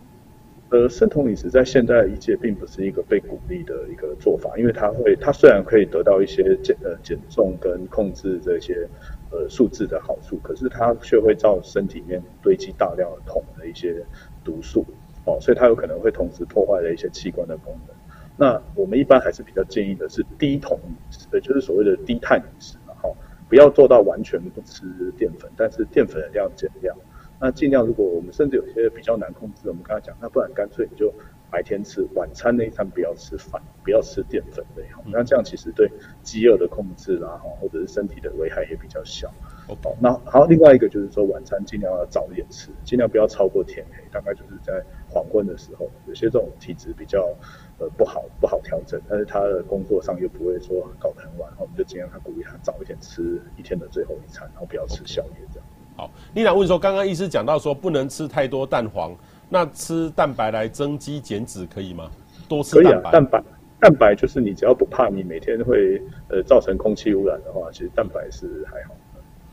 [0.69, 8.87] 呃，生酮饮食在现代医界并不是一个被鼓励的一个做法，因为它会，它虽然可以得到一些减呃减重跟控制这些
[9.29, 14.01] 呃数字的好处，可是它却会造身体里面堆积大量的酮的一些
[14.41, 14.85] 毒素
[15.25, 17.95] 哦，所以它有可能会同时破坏了一些器官的功能。
[18.37, 23.13] 那我们一般还是比较建议的是低酮饮食，也就是所谓的低碳饮食，然后
[23.49, 24.85] 不要做到完全不吃
[25.17, 26.95] 淀粉，但是淀粉的量减量。
[27.39, 31.13] 那尽量，如果我们甚至有些比较难控制，我们刚才讲，那不然干脆你就
[31.51, 35.03] 白天吃，晚餐那一餐不要吃饭，不要吃淀粉类哈。
[35.05, 35.87] 那这样其实对
[36.23, 39.31] 饥饿的控制啦，哈，或者是身体的危害也比较小。
[39.67, 45.87] 哦，那好，另外一个就是说晚餐尽量要早一点吃，尽量不要超过天黑，大概就是在黄昏的时候。
[46.07, 47.35] 有些这种体质比较
[47.77, 55.67] 呃不好不好调整，但是他的工作上又不会说搞得很晚，然后我们就尽量他鼓励他早一点吃一天的最后一餐，然后不要吃宵夜这样。
[55.97, 59.13] 好，丽娜问说，刚刚医师讲到说不能吃太多蛋黄，
[59.49, 62.09] 那吃蛋白来增肌减脂可以吗？
[62.47, 62.91] 多吃蛋白。
[62.91, 63.43] 可以啊，蛋白
[63.79, 68.95] 蛋白就是你只要不怕你每天会呃造成空气污染的话，其实蛋白是还好。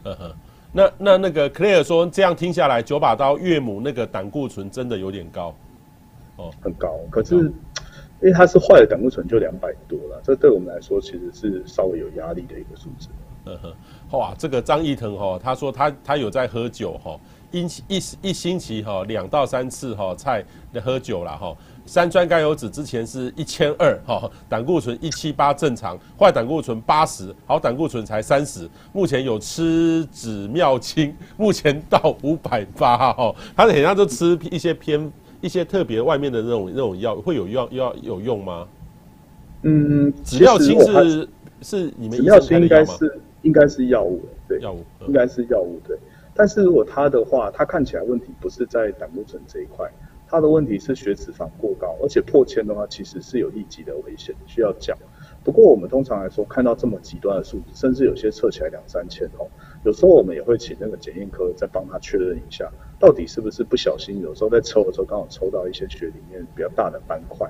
[0.05, 0.35] 嗯哼，
[0.71, 5.55] 那那那个 Claire 说，这样听下来，九把刀岳母那个胆固醇真的有点高。
[6.37, 7.53] 哦，很高，可是因
[8.23, 13.09] 为它是坏的胆固醇就两百多了，这对我们来说其实是稍微有压力的一个数字。
[13.47, 13.73] 嗯哼，
[14.17, 17.19] 哇，这个张义腾哈，他说他他有在喝酒哈，
[17.51, 21.57] 一一一星期哈两到三次哈菜的喝酒了哈，
[21.87, 38.67] 三酸甘油酯之前是一千二哈，胆固醇一七八正常，坏胆固醇八十，好胆固醇才三十，目前有吃止妙清， 目前到五百八哈，他很像就吃一些偏一些特别外面的那种那种药会有药要有用吗？
[39.63, 41.29] 嗯，止尿清是
[41.63, 45.97] 是你们止尿清应该是应该是药物，对，药物应该是药物，对。
[46.35, 49.89] 但是如果它的话，它看起来问题不是在胆固醇这一块，
[50.27, 54.99] 它的问题是血脂肪过高，而且破千的话，其实是有立即的危险，需要降。
[55.45, 59.47] 不过我们通常来说，看到这么极端的数字，甚至有些测起来两三千哦，
[59.85, 62.69] 有时候我们也会请那个检验科再帮他确认一下，
[62.99, 67.47] 到底是不是不小心，有时候在抽的时候刚好抽到一些血里面比较大的斑块，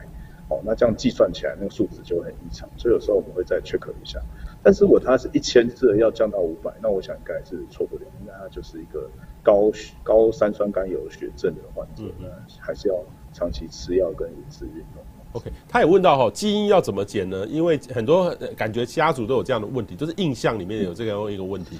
[0.50, 4.20] 哦，那这样计算起来那个数值就会很异常，所以有时候我们会再 check 一下。
[4.64, 9.08] 但是如果他是一千字要降到五百，那我想应该是错不了，应该他就是一个
[9.42, 9.70] 高
[10.02, 12.26] 高三酸甘油血症的患者，那
[12.58, 12.94] 还是要
[13.34, 15.04] 长期吃药跟饮食运动。
[15.32, 17.46] OK，他也问到哈，基因要怎么减呢？
[17.46, 21.78] 因为很多感觉家族都有这样的问题，就是印象里面有这样一个问题。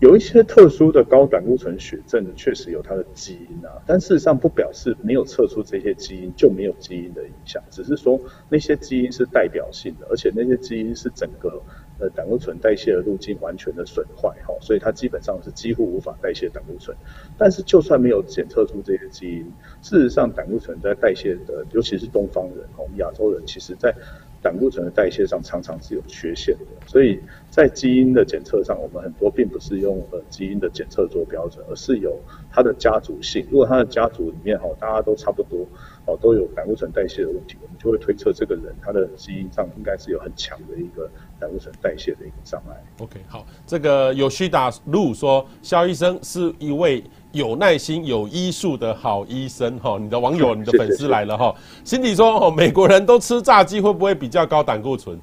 [0.00, 8.20] 有一些特殊的高胆固醇血症的，确实有它的基因啊，但事实上不表示没有测出这些基因就没有基因的影响，只是说
[8.50, 11.62] 那些基因是代表性的，而且那些基因是整个。
[11.98, 16.94] 呃，胆固醇代谢的路径完全的损坏，哈，所以它基本上是几乎无法代谢胆固醇。
[17.38, 23.94] 但是就算没有检测出这些基因，事实上胆固醇在代谢的，尤其是东方人，我们亚洲人，其实在
[24.42, 26.86] 胆固醇的代谢上常常是有缺陷的。
[26.86, 27.18] 所以
[27.50, 32.20] 在基因的检测上，我们很多并不是用呃基因的检测做标准，而是有
[32.52, 33.46] 它的家族性。
[33.50, 35.66] 如果它的家族里面哈，大家都差不多。
[36.06, 42.76] 哦，都有胆固醇代谢的问题，我们就会推测这个人他的基因上应该是有很强的一个胆固醇代谢的一个障碍。
[43.00, 47.02] OK，好，这个有须打路说，肖医生是一位
[47.32, 49.98] 有耐心、有医术的好医生哈。
[49.98, 51.52] 你的网友、你的粉丝来了哈。
[51.82, 55.18] 心里说，哦，美国人都吃炸鸡，会不会比较高胆固醇？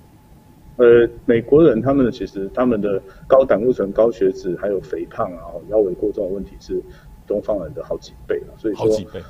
[0.75, 6.83] 呃，美国人他们的其实他们的高胆固醇、高血脂还有肥胖啊、腰围过重的问题是
[7.25, 8.83] 东方人的好几倍了，所以说。
[8.83, 9.21] 好几倍。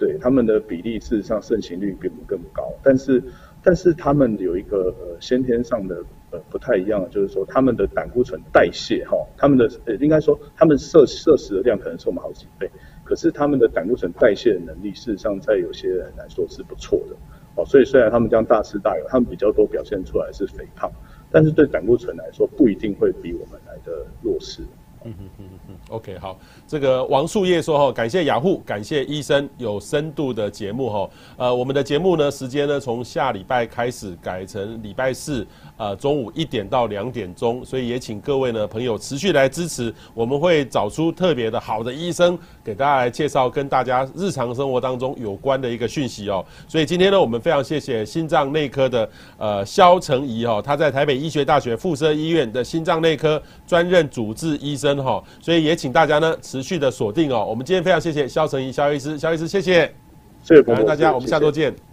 [0.00, 3.22] 对他们的比例，事实上盛行率比我们更高，但是
[3.62, 12.70] 但是他们有一个呃先天上的呃不太一样，就是说他们的胆固醇代谢哈，他们的呃应该说他们摄摄食的量可能是我们好几倍，
[13.04, 17.16] 可是他们的胆固醇代谢的能力，事实上在有些人来说是不错的
[17.56, 20.90] 哦，所以虽然他们这样大吃大饮，他们比较多表现出来是肥胖，
[21.30, 24.62] 但是对胆固醇来说不一定会比我们来的弱势。
[25.02, 26.38] 嗯哼哼哼，OK，好，
[26.68, 35.46] 这个王树叶说哈，感谢雅虎，感谢医生有深度的节目哈，呃，我们的节目呢，时间呢从下礼拜开始改成礼拜四，
[35.78, 54.89] 呃，中午一点到两点钟，所以也请各位呢朋友持续来支持，我们会找出特别的好的医生给大家来介绍跟大家日常生活当中有关的一个讯息哦，所以今天呢，我们非常谢谢心脏内科的呃肖成仪哈，他在台北医学大学附设医院的心脏内科专任主治医生。
[54.96, 57.44] 哈，所以也请大家呢持续的锁定哦。
[57.48, 59.94] 我们今天非常谢谢肖成怡肖医师，肖医师谢谢，
[60.42, 61.70] 谢谢，大家，我们下周见。
[61.70, 61.89] 谢谢。